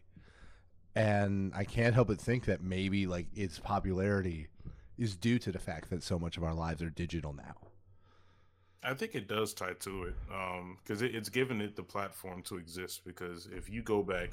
[0.99, 4.47] and I can't help but think that maybe like its popularity
[4.97, 7.55] is due to the fact that so much of our lives are digital now.
[8.83, 12.41] I think it does tie to it um, because it, it's given it the platform
[12.43, 13.05] to exist.
[13.05, 14.31] Because if you go back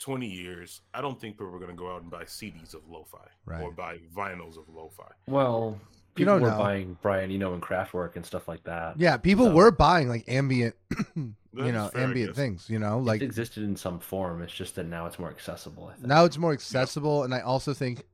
[0.00, 2.80] 20 years, I don't think people are going to go out and buy CDs of
[2.88, 3.18] lo-fi
[3.62, 5.12] or buy vinyls of lo-fi.
[5.26, 6.58] Well, You people don't were know.
[6.58, 8.98] buying Brian Eno and Kraftwerk and stuff like that.
[8.98, 10.74] Yeah, people So- were buying like ambient,
[11.16, 12.68] you That know, fair, ambient things.
[12.68, 14.42] You know, like it existed in some form.
[14.42, 15.88] It's just that now it's more accessible.
[15.88, 16.06] I think.
[16.06, 18.04] now it's more accessible, and I also think,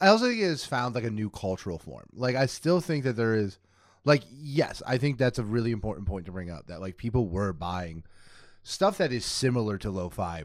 [0.00, 2.06] I also think it has found like a new cultural form.
[2.14, 3.58] Like I still think that there is,
[4.04, 6.66] like, yes, I think that's a really important point to bring up.
[6.66, 8.02] That like people were buying
[8.64, 10.44] stuff that is similar to lo-fi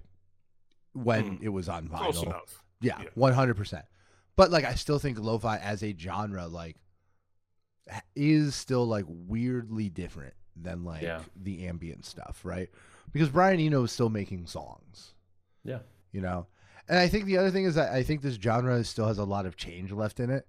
[0.93, 1.43] when Mm.
[1.43, 2.26] it was on Close vinyl.
[2.28, 2.64] enough.
[2.82, 3.10] Yeah, Yeah.
[3.16, 3.86] one hundred percent.
[4.38, 6.77] But like, I still think lo-fi as a genre, like,
[8.15, 11.23] is still like weirdly different than like Yeah.
[11.35, 12.69] the ambient stuff, right?
[13.11, 15.13] Because Brian Eno is still making songs,
[15.63, 15.79] Yeah.
[16.11, 16.47] you know.
[16.88, 19.25] And I think the other thing is that I think this genre still has a
[19.25, 20.47] lot of change left in it.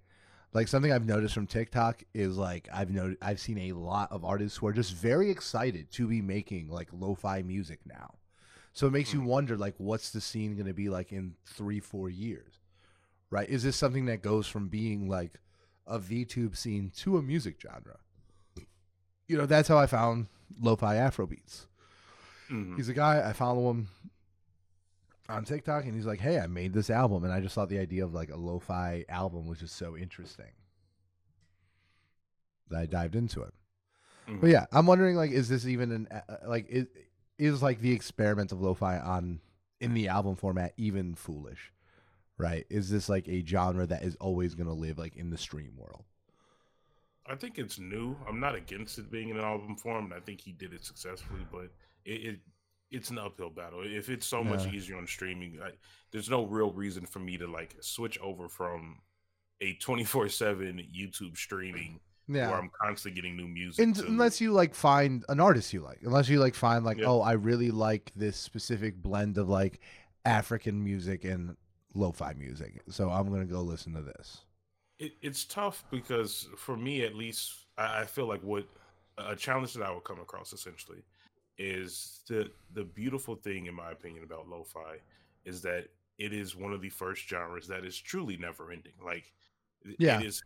[0.53, 4.25] Like something I've noticed from TikTok is like I've noted I've seen a lot of
[4.25, 8.15] artists who are just very excited to be making like lo-fi music now.
[8.73, 9.27] So it makes you hmm.
[9.27, 12.58] wonder like what's the scene going to be like in 3 4 years?
[13.31, 13.47] Right?
[13.47, 15.39] Is this something that goes from being like
[15.85, 17.99] a VTube scene to a music genre?
[19.27, 20.27] You know, that's how I found
[20.59, 21.67] lo-fi Afrobeats.
[22.49, 22.75] Mhm.
[22.77, 23.89] He's a guy I follow him
[25.27, 27.77] on TikTok, and he's like, "Hey, I made this album," and I just thought the
[27.77, 30.53] idea of like a lo-fi album was just so interesting
[32.69, 33.53] that I dived into it.
[34.27, 34.41] Mhm.
[34.41, 36.87] But yeah, I'm wondering like, is this even an uh, like is
[37.37, 39.41] is like the experiment of lo-fi on
[39.79, 41.71] in the album format even foolish?
[42.39, 42.65] Right?
[42.69, 45.73] Is this like a genre that is always going to live like in the stream
[45.77, 46.05] world?
[47.27, 48.15] I think it's new.
[48.27, 50.83] I'm not against it being in an album form, and I think he did it
[50.83, 51.45] successfully.
[51.51, 51.69] But
[52.05, 52.39] it, it
[52.91, 53.81] it's an uphill battle.
[53.83, 55.71] If it's so much easier on streaming, I,
[56.11, 58.97] there's no real reason for me to like switch over from
[59.61, 62.49] a 24 seven YouTube streaming Yeah.
[62.49, 63.93] where I'm constantly getting new music.
[63.95, 67.07] To- unless you like find an artist you like unless you like find like Yeah.
[67.07, 69.81] oh i really like this specific blend of like
[70.23, 71.57] african music and
[71.95, 74.41] lo-fi music so i'm gonna go listen to this
[74.99, 78.67] it, it's tough because for me at least I, I feel like what
[79.17, 81.03] a challenge that i would come across essentially
[81.57, 84.97] is the the beautiful thing in my opinion about lo-fi
[85.45, 85.87] is that
[86.17, 89.33] it is one of the first genres that is truly never ending like
[89.97, 90.19] Yeah.
[90.19, 90.43] it is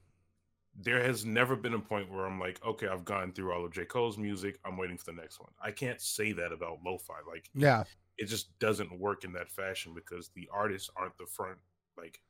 [0.76, 3.72] there has never been a point where I'm like, okay, I've gone through all of
[3.72, 3.86] J.
[3.86, 4.58] Cole's music.
[4.66, 5.52] I'm waiting for the next one.
[5.62, 7.14] I can't say that about lo-fi.
[7.32, 7.84] Like, Yeah.
[8.18, 11.58] It just doesn't work in that fashion because the artists aren't the front.
[11.98, 12.22] Like,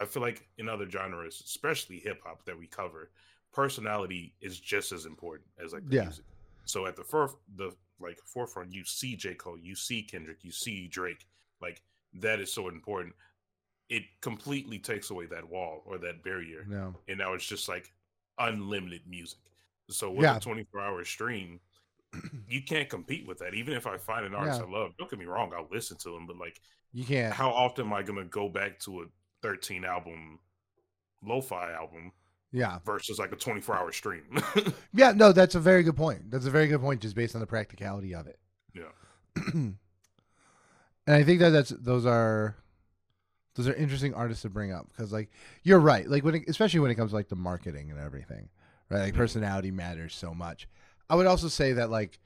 [0.00, 3.10] I feel like in other genres, especially hip hop that we cover,
[3.52, 6.02] personality is just as important as like the Yeah.
[6.04, 6.24] music.
[6.64, 9.34] So at the first, the like forefront, you see J.
[9.34, 11.26] Cole, you see Kendrick, you see Drake.
[11.60, 11.80] Like
[12.14, 13.14] that is so important.
[13.88, 16.94] It completely takes away that wall or that barrier No.
[17.06, 17.92] and now it's just like
[18.38, 19.38] unlimited music.
[19.90, 20.36] So with Yeah.
[20.36, 21.60] a 24 hour stream,
[22.48, 23.54] you can't compete with that.
[23.54, 24.66] Even if I find an artist Yeah.
[24.66, 26.60] I love, don't get me wrong, I'll listen to them, but like,
[26.92, 27.32] You can't.
[27.34, 29.04] how often am I gonna go back to a
[29.42, 30.38] 13 album
[31.22, 32.12] lo-fi album
[32.52, 32.78] Yeah.
[32.84, 34.24] versus like a 24 hour stream?
[34.92, 35.12] Yeah.
[35.12, 36.30] No, that's a very good point.
[36.30, 38.38] That's a very good point, just based on the practicality of it.
[38.74, 38.92] yeah,
[39.52, 39.76] and
[41.06, 42.56] I think that that's those are
[43.54, 45.30] those are interesting artists to bring up because like
[45.62, 48.48] you're right like when it, especially when it comes to like the marketing and everything
[48.90, 49.18] right like Mhm.
[49.18, 50.68] personality matters so much
[51.10, 52.18] i would also say that like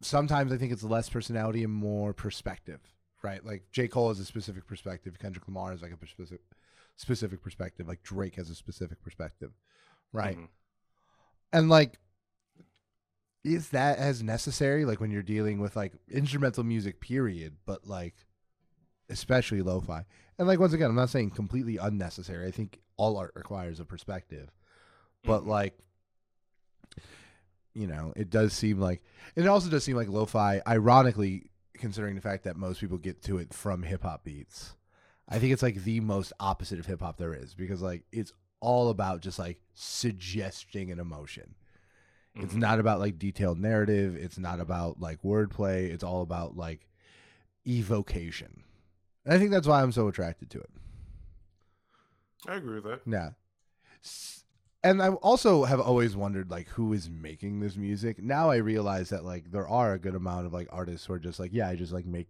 [0.00, 2.80] sometimes i think it's less personality and more perspective
[3.22, 3.44] right?
[3.44, 3.86] Like j.
[3.86, 5.18] Cole has a specific perspective.
[5.18, 6.40] Kendrick lamar has like a specific
[6.96, 7.86] specific perspective.
[7.86, 9.50] Like drake has a specific perspective
[10.10, 10.38] right?
[10.38, 10.48] Mhm.
[11.52, 11.98] and like
[13.44, 14.86] is that as necessary?
[14.86, 18.14] Like when you're dealing with like instrumental music period but like
[19.10, 20.06] especially lo-fi.
[20.38, 22.46] And like once again i'm not saying completely unnecessary.
[22.48, 24.50] I think all art requires a perspective.
[25.24, 25.46] But Mhm.
[25.48, 25.78] like
[27.74, 29.02] you know it does seem like
[29.36, 33.38] it also does seem like lo-fi ironically considering the fact that most people get to
[33.38, 34.74] it from hip-hop beats
[35.28, 38.90] i think it's like the most opposite of hip-hop there is because like it's all
[38.90, 41.54] about just like suggesting an emotion
[42.36, 42.58] it's Mhm.
[42.58, 44.14] not about like detailed narrative.
[44.14, 45.90] It's not about like wordplay.
[45.90, 46.86] It's all about like
[47.66, 48.62] evocation.
[49.24, 50.70] And I think that's why I'm so attracted to it.
[52.46, 53.00] I agree with that.
[53.04, 53.30] Yeah.
[54.04, 54.39] S-
[54.82, 58.22] And I also have always wondered like who is making this music.
[58.22, 61.18] Now I realize that like there are a good amount of like artists who are
[61.18, 62.28] just like, yeah, I just like make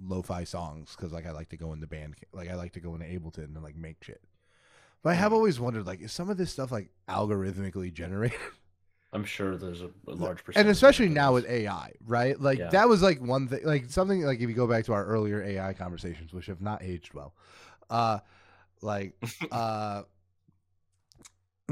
[0.00, 2.80] lo-fi songs because like I like to go in the band, like I like to
[2.80, 4.20] go into Ableton and like make shit.
[5.02, 5.36] But I have Mhm.
[5.36, 8.38] always wondered like is some of this stuff like algorithmically generated?
[9.14, 10.66] I'm sure there's a, a large percentage.
[10.66, 12.38] and especially now with AI, right?
[12.38, 12.70] Like Yeah.
[12.70, 15.40] that was like one thing, like something like if you go back to our earlier
[15.42, 17.32] AI conversations, which have not aged well,
[17.88, 18.18] uh,
[18.82, 19.14] like
[19.52, 20.02] uh,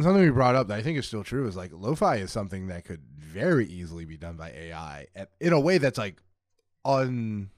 [0.00, 2.68] something we brought up that I think is still true is like lo-fi is something
[2.68, 5.06] that could very easily be done by AI
[5.40, 6.22] in a way that's like
[6.84, 7.50] un,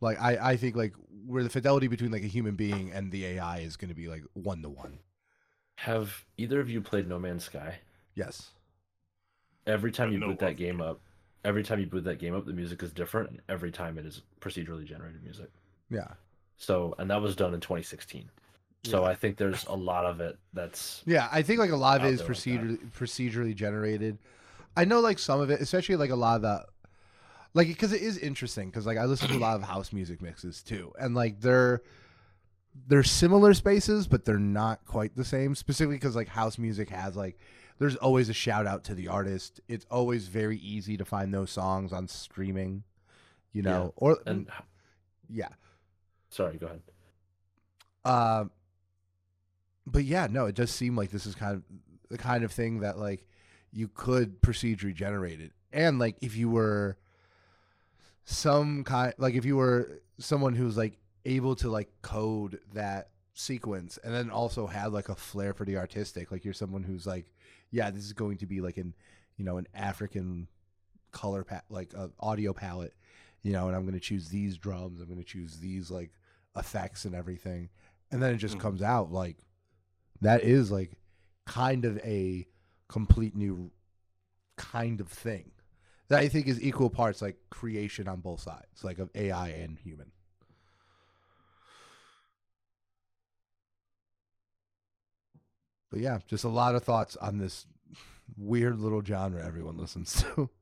[0.00, 0.94] like I I think like
[1.26, 4.08] where the fidelity between like a human being and the AI is going to be
[4.08, 4.98] like one to one.
[5.76, 7.78] Have either of you played No Man's Sky?
[8.14, 8.50] Yes.
[9.66, 11.00] Every time you know boot that game up,
[11.44, 13.30] every time you boot that game up, the music is different.
[13.30, 15.50] And every time it is procedurally generated music.
[15.90, 16.08] Yeah.
[16.56, 18.28] So, and that was done in 2016.
[18.84, 19.10] So Yeah.
[19.10, 22.06] I think there's a lot of it that's Yeah, I think like a lot of
[22.06, 24.18] it is there like procedurally procedurally generated.
[24.76, 26.64] I know like some of it, especially like a lot of the
[27.54, 30.22] like because it is interesting because like I listen to a lot of house music
[30.22, 31.82] mixes too, and like they're
[32.86, 35.54] they're similar spaces, but they're not quite the same.
[35.54, 37.38] Specifically because like house music has like
[37.78, 39.60] there's always a shout out to the artist.
[39.68, 42.84] It's always very easy to find those songs on streaming,
[43.52, 44.48] you know, or and
[45.28, 45.48] yeah.
[46.30, 46.82] sorry, go ahead.
[48.04, 48.44] Uh,
[49.90, 51.62] but yeah, no, it does seem like this is kind of
[52.10, 53.26] the kind of thing that like
[53.72, 56.96] you could procedurally generate it, and like if you were
[58.24, 63.98] some kind, like if you were someone who's like able to like code that sequence,
[64.04, 67.32] and then also had like a flair for the artistic, like you're someone who's like,
[67.70, 68.94] yeah, this is going to be like an,
[69.36, 70.48] you know, an African
[71.12, 72.94] color pa- like uh, audio palette,
[73.42, 76.10] you know, and I'm going to choose these drums, I'm going to choose these like
[76.56, 77.68] effects and everything
[78.10, 78.60] and then it just Mhm.
[78.60, 79.36] comes out like
[80.20, 80.92] that is like
[81.46, 82.46] kind of a
[82.88, 83.70] complete new
[84.56, 85.50] kind of thing
[86.08, 89.78] that I think is equal parts like creation on both sides, like of AI and
[89.78, 90.10] human.
[95.90, 97.66] But yeah, just a lot of thoughts on this
[98.36, 100.50] weird little genre everyone listens to.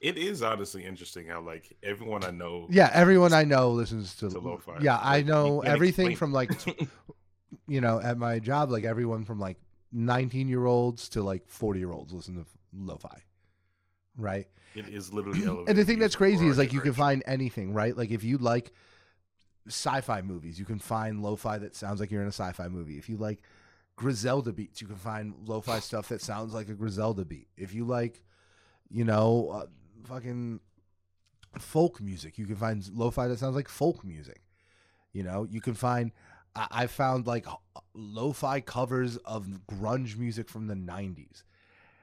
[0.00, 2.66] It is honestly interesting how like everyone I know.
[2.68, 4.28] yeah, everyone I know listens to.
[4.28, 4.76] To lo-fi.
[4.82, 6.50] Yeah, I Like, you know everything explain from like.
[7.66, 9.58] you know, at my job, like everyone from like
[9.92, 13.22] 19 year olds to like 40 year olds listen to lo-fi,
[14.16, 14.46] right?
[14.74, 15.64] it is literally.
[15.68, 17.96] and the thing that's crazy is like you can find anything, right?
[17.96, 18.72] Like if you like
[19.68, 22.98] sci-fi movies, you can find lo-fi that sounds like you're in a sci-fi movie.
[22.98, 23.42] If you like
[23.96, 27.48] Griselda beats, you can find lo-fi stuff that sounds like a Griselda beat.
[27.56, 28.22] If you like,
[28.90, 29.66] you know, uh,
[30.04, 30.60] fucking
[31.58, 34.42] folk music, you can find lo-fi that sounds like folk music.
[35.12, 36.10] You know, you can find
[36.56, 37.46] I, I found like
[37.94, 41.42] lo-fi covers of grunge music from the '90s,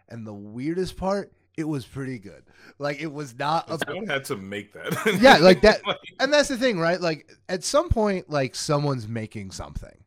[0.09, 2.43] and the weirdest part, it was pretty good.
[2.79, 5.19] Like it was not a Someone had to make that.
[5.21, 5.81] Yeah, like that-
[6.19, 6.99] and that's the thing, right?
[7.01, 10.03] Like at some point, like someone's making something,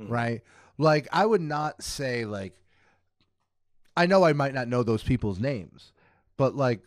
[0.00, 0.10] Mhm.
[0.10, 0.42] right?
[0.78, 2.54] Like I would not say like
[3.96, 5.92] I know I might not know those people's names,
[6.36, 6.80] but like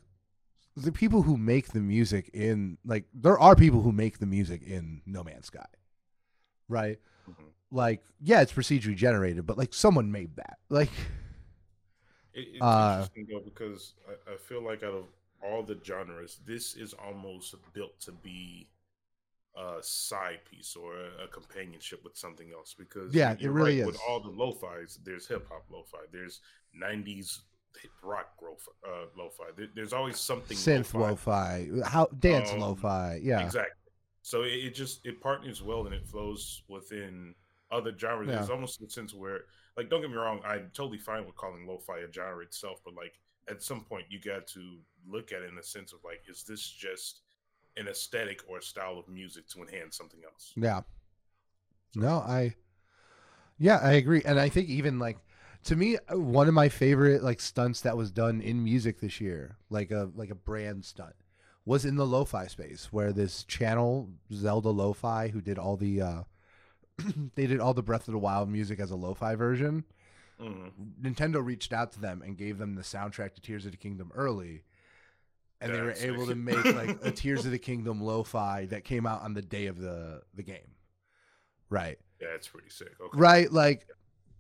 [0.76, 4.62] the people who make the music in like there are people who make the music
[4.64, 5.66] in No Man's Sky,
[6.70, 7.00] right?
[7.30, 7.52] Mhm.
[7.72, 10.92] Like yeah, it's procedurally generated, but like someone made that, like.
[12.34, 15.06] It, it's Uh, interesting though because I, I feel like out of
[15.44, 18.70] all the genres, this is almost built to be
[19.56, 22.76] a side piece or a, a companionship with something else.
[22.78, 26.42] Because Yeah, it really right, With all the lo-fi's, there's hip hop lo-fi, there's
[26.76, 27.40] '90s
[28.04, 28.72] rock lo-fi.
[28.88, 29.46] Uh, lo-fi.
[29.56, 31.10] There, there's always something synth lo-fi.
[31.10, 33.87] lo-fi, how dance Um, lo-fi, yeah, Exactly.
[34.28, 37.34] So it, it just it partners well and it flows within
[37.72, 38.28] other genres.
[38.28, 38.36] Yeah.
[38.36, 39.46] There's almost the sense where,
[39.78, 42.94] like, don't get me wrong, I'm totally fine with calling lo-fi a genre itself, but
[42.94, 43.14] like
[43.50, 46.44] at some point you got to look at it in a sense of like, is
[46.44, 47.22] this just
[47.78, 50.52] an aesthetic or a style of music to enhance something else?
[50.58, 50.82] Yeah.
[51.96, 52.56] No, I
[53.58, 54.24] Yeah, I agree.
[54.26, 55.20] And I think even like
[55.64, 59.22] to me uh, one of my favorite like stunts that was done in music this
[59.22, 61.16] year, like a like a brand stunt,
[61.68, 66.24] was in the lo-fi space where this channel Zelda Lo-Fi who did all the uh
[67.36, 69.84] they did all the Breath of the Wild music as a lo-fi version.
[70.42, 70.72] Mhm.
[71.02, 74.12] Nintendo reached out to them and gave them the soundtrack to Tears of the Kingdom
[74.16, 74.64] early.
[75.60, 79.06] And they were able to make like a Tears of the Kingdom lo-fi that came
[79.06, 80.72] out on the day of the the game.
[81.70, 82.00] Right.
[82.22, 82.94] Yeah, it's pretty sick.
[83.02, 83.20] Okay.
[83.20, 83.52] Right?
[83.52, 83.88] Like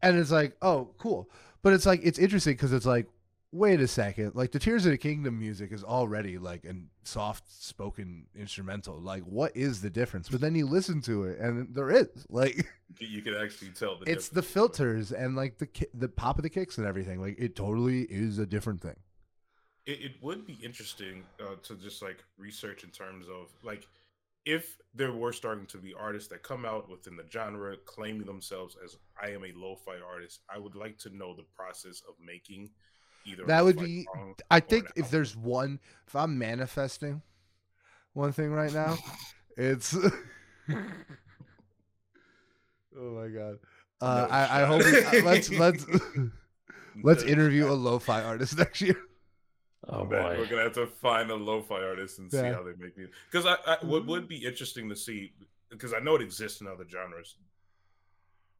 [0.02, 1.30] and it's like, "Oh, cool."
[1.62, 3.08] But it's like it's interesting cuz it's like,
[3.52, 4.36] "Wait a second.
[4.36, 6.74] Like the Tears of the Kingdom music is already like a
[7.04, 9.00] soft spoken instrumental.
[9.00, 12.08] Like what is the difference?" But then you listen to it and there is.
[12.30, 12.68] Like
[13.00, 16.44] You- can actually tell the it's the filters and like the ki- the pop of
[16.44, 17.20] the kicks and everything.
[17.22, 18.96] Like it totally is a different thing.
[19.86, 23.88] it, it would be interesting uh, to just like research in terms of like
[24.46, 28.78] if there were starting to be artists that come out within the genre claiming themselves
[28.84, 32.70] as I am a lo-fi artist, I would like to know the process of making
[33.28, 33.46] either.
[33.46, 34.06] That would lo-fi be-
[34.50, 37.22] I think if there's one, if I'm manifesting
[38.14, 38.98] one thing right now,
[39.58, 39.94] it's.
[40.70, 40.76] oh
[42.98, 43.60] my god!
[44.02, 45.86] Uh, No I, I hope we, uh, let's let's
[47.04, 47.78] let's interview a shot.
[47.78, 48.98] lo-fi artist next year.
[49.90, 50.36] Oh Man, boy.
[50.40, 53.10] we're gonna have to find a lo-fi artist and see how they make it.
[53.32, 55.32] Because I, I what would be interesting to see,
[55.70, 57.36] because I know it exists in other genres.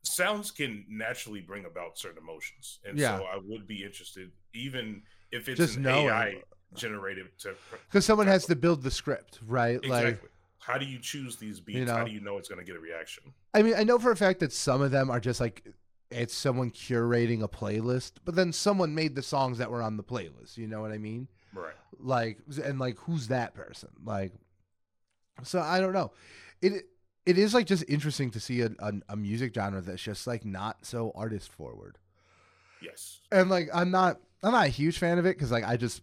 [0.04, 3.18] Sounds can naturally bring about certain emotions, and Yeah.
[3.18, 6.10] so I would be interested, even if it's Just an knowing.
[6.10, 6.44] AI
[6.76, 7.56] generated to.
[7.90, 9.84] Because someone has to build the script, right?
[9.86, 10.30] Like, Exactly.
[10.60, 11.88] How do you choose these beats?
[11.88, 11.96] know.
[11.96, 13.24] How do you know it's going to get a reaction?
[13.54, 15.66] I mean, I know for a fact that some of them are just like
[16.12, 20.04] it's someone curating a playlist, but then someone made the songs that were on the
[20.04, 20.58] playlist.
[20.58, 21.28] You know what I mean?
[21.54, 21.74] Right.
[22.00, 24.34] like and like who's that person like
[25.44, 26.12] so i don't know
[26.62, 26.86] it
[27.28, 30.46] it is like just interesting to see a, a, a music genre that's just like
[30.46, 31.98] not so artist forward
[32.82, 33.20] Yes.
[33.32, 36.02] and like i'm not i'm not a huge fan of it because like i just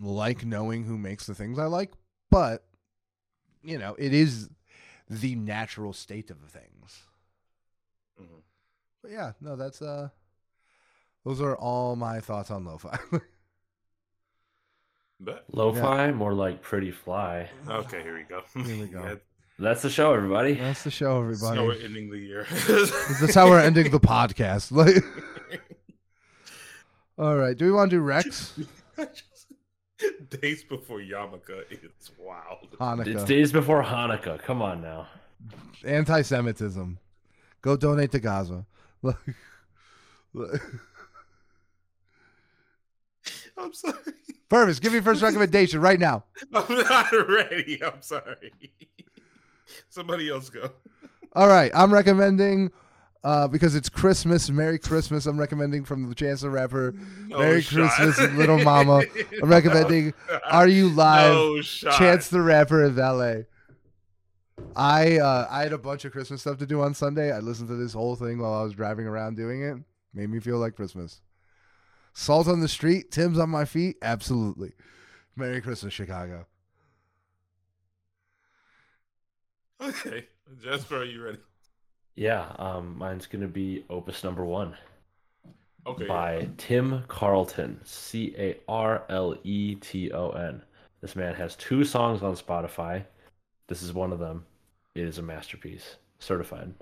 [0.00, 1.90] like knowing who makes the things i like
[2.30, 2.64] but
[3.62, 4.48] you know it is
[5.08, 7.02] the natural state of things
[8.20, 8.42] Mhm.
[9.02, 10.08] but yeah no that's uh
[11.24, 12.96] those are all my thoughts on lo-fi
[15.20, 17.48] But Lo-fi, more like pretty fly.
[17.68, 18.42] okay, here we go.
[18.64, 19.18] Here we go.
[19.58, 20.54] Yeah, That's the show, everybody.
[20.54, 22.46] that's the show everybody That's how we're ending the year.
[23.20, 24.70] That's how we're ending the podcast.
[24.70, 24.98] Like,
[27.18, 27.56] all right.
[27.56, 28.58] Do we want to do Rex?
[30.40, 32.68] Days before Yarmulke is wild.
[32.78, 33.06] Hanukkah.
[33.08, 34.40] It's days before Hanukkah.
[34.40, 35.08] Come on now.
[35.84, 36.98] Anti-Semitism.
[37.62, 38.64] Go donate to Gaza.
[39.02, 39.16] Like-
[40.34, 40.60] like-
[43.56, 43.96] I'm sorry.
[44.48, 46.22] Purvis, give me your first recommendation right now.
[46.54, 47.82] I'm not ready.
[47.82, 48.52] I'm sorry.
[49.88, 50.70] Somebody else go.
[51.34, 51.70] All right.
[51.74, 52.70] I'm recommending,
[53.24, 55.26] uh, because it's Christmas, Merry Christmas.
[55.26, 56.92] I'm recommending from the Chance the Rapper.
[57.26, 57.90] Merry shot.
[57.92, 59.02] Christmas, Little Mama.
[59.42, 60.14] I'm recommending
[60.44, 61.32] Are You Live?
[61.32, 61.62] No.
[61.62, 63.46] Chance the Rapper and Valet.
[64.74, 67.32] I uh, I had a bunch of Christmas stuff to do on Sunday.
[67.32, 69.76] I listened to this whole thing while I was driving around doing it.
[70.12, 71.20] Made me feel like Christmas.
[72.12, 73.96] Salt on the street, Timbs on my feet.
[74.02, 74.72] Absolutely.
[75.36, 76.46] Merry Christmas, Chicago.
[79.80, 80.26] Okay,
[80.62, 81.38] Jasper, are you ready?
[82.16, 84.76] Yeah, um, mine's gonna be Opus number one
[85.86, 86.06] Okay.
[86.06, 90.62] by Tim Carleton, C A R L E T O N.
[91.00, 93.04] This man has two songs on Spotify.
[93.68, 94.44] This is one of them.
[94.94, 96.74] it is a masterpiece, certified.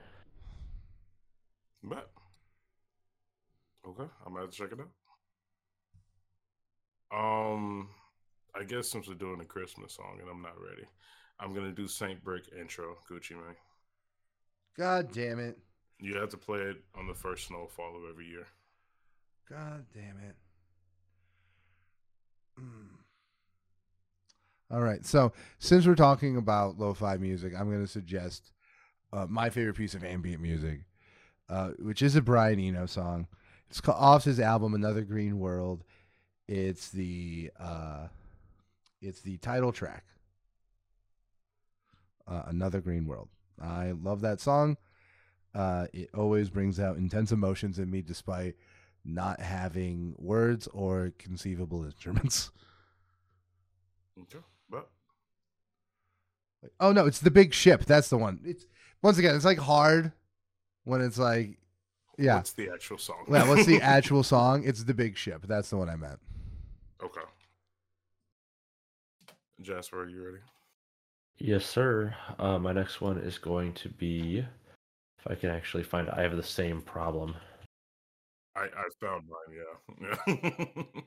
[1.82, 2.06] Bet.
[3.86, 4.88] Okay, I'm gonna check it out.
[7.12, 7.90] Um,
[8.58, 10.84] I guess since we're doing a Christmas song and I'm not ready,
[11.38, 13.56] I'm gonna do Saint Brick intro, Gucci Mane.
[14.76, 15.58] God damn it.
[15.98, 18.46] You have to play it on the first snowfall of every year.
[19.48, 20.34] God damn it.
[22.60, 22.88] Mm.
[24.70, 25.04] All right.
[25.06, 28.52] So, since we're talking about lo fi music, I'm going to suggest
[29.12, 30.80] uh, my favorite piece of ambient music,
[31.48, 33.28] uh, which is a Brian Eno song.
[33.70, 35.84] It's ca- off his album Another Green World.
[36.48, 38.08] It's the uh,
[39.00, 40.04] it's the title track.
[42.26, 43.28] Uh, Another Green World.
[43.60, 44.76] I love that song.
[45.54, 48.56] Uh, it always brings out intense emotions in me, despite
[49.04, 52.50] not having words or conceivable instruments.
[54.18, 54.38] Okay,
[54.70, 54.88] but
[56.80, 57.84] Oh no, it's the big ship.
[57.84, 58.40] That's the one.
[58.44, 58.66] It's
[59.02, 60.10] once again, it's like hard
[60.84, 61.58] when it's like,
[62.18, 62.36] yeah.
[62.36, 63.26] what's the actual song?
[63.30, 64.64] Yeah, what's the actual song?
[64.64, 65.44] It's the big ship.
[65.46, 66.18] That's the one I meant.
[67.04, 67.20] okay.
[69.60, 70.38] Jasper, are you ready?
[71.38, 72.14] Yes, sir.
[72.38, 74.38] Uh, my next one is going to be,
[75.18, 77.36] if I can actually find it, I have the same problem.
[78.56, 79.50] I I found mine.
[79.54, 79.74] Yeah.
[80.26, 80.82] yeah.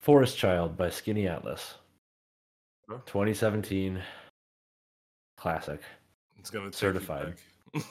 [0.00, 1.74] Forest Child by Skinny Atlas.
[2.88, 2.98] Huh?
[3.06, 4.00] 2017.
[5.36, 5.80] Classic.
[6.38, 7.34] it's gonna take Certified.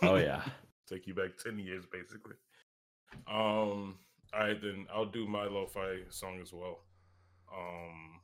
[0.04, 0.42] Oh, yeah.
[0.90, 2.36] take you back ten years, basically.
[3.30, 3.98] Um.
[4.34, 6.80] All right, then I'll do my lo-fi song as well.
[7.54, 8.22] Um,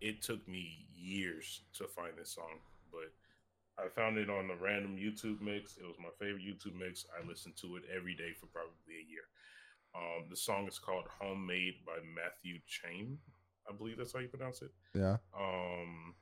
[0.00, 2.60] it took me years to find this song,
[2.92, 3.12] but
[3.82, 5.76] I found it on a random YouTube mix.
[5.76, 7.04] It was my favorite YouTube mix.
[7.18, 9.24] I listened to it every day for probably a year.
[9.94, 13.18] Um, the song is called "Homemade" by Matthew Chain.
[13.68, 14.70] I believe that's how you pronounce it.
[14.94, 15.16] Yeah.
[15.36, 16.14] Um,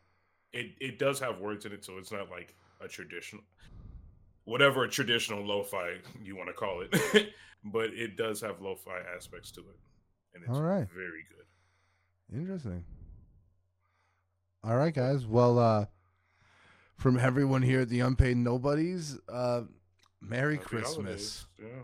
[0.53, 3.45] it it does have words in it, so it's not like a traditional,
[4.49, 7.33] whatever a traditional lo-fi you want to call it,
[7.65, 9.77] but it does have lo-fi aspects to it,
[10.35, 10.89] and it's All right.
[10.95, 12.39] very good.
[12.41, 12.85] Interesting.
[14.65, 15.27] All right, guys.
[15.27, 15.87] Well, uh,
[16.97, 19.63] from everyone here at the Unpaid Nobodies, uh,
[20.21, 21.47] Merry Happy Christmas.
[21.59, 21.83] holidays.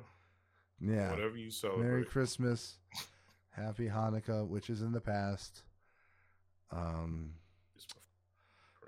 [0.80, 1.10] yeah, Yeah.
[1.10, 1.84] whatever you celebrate.
[1.86, 2.78] Merry Christmas.
[3.50, 5.62] Happy Hanukkah, which is in the past.
[6.72, 7.34] Um,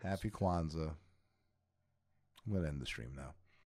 [0.02, 0.90] happy Kwanzaa.
[2.44, 3.32] I'm gonna end the stream now.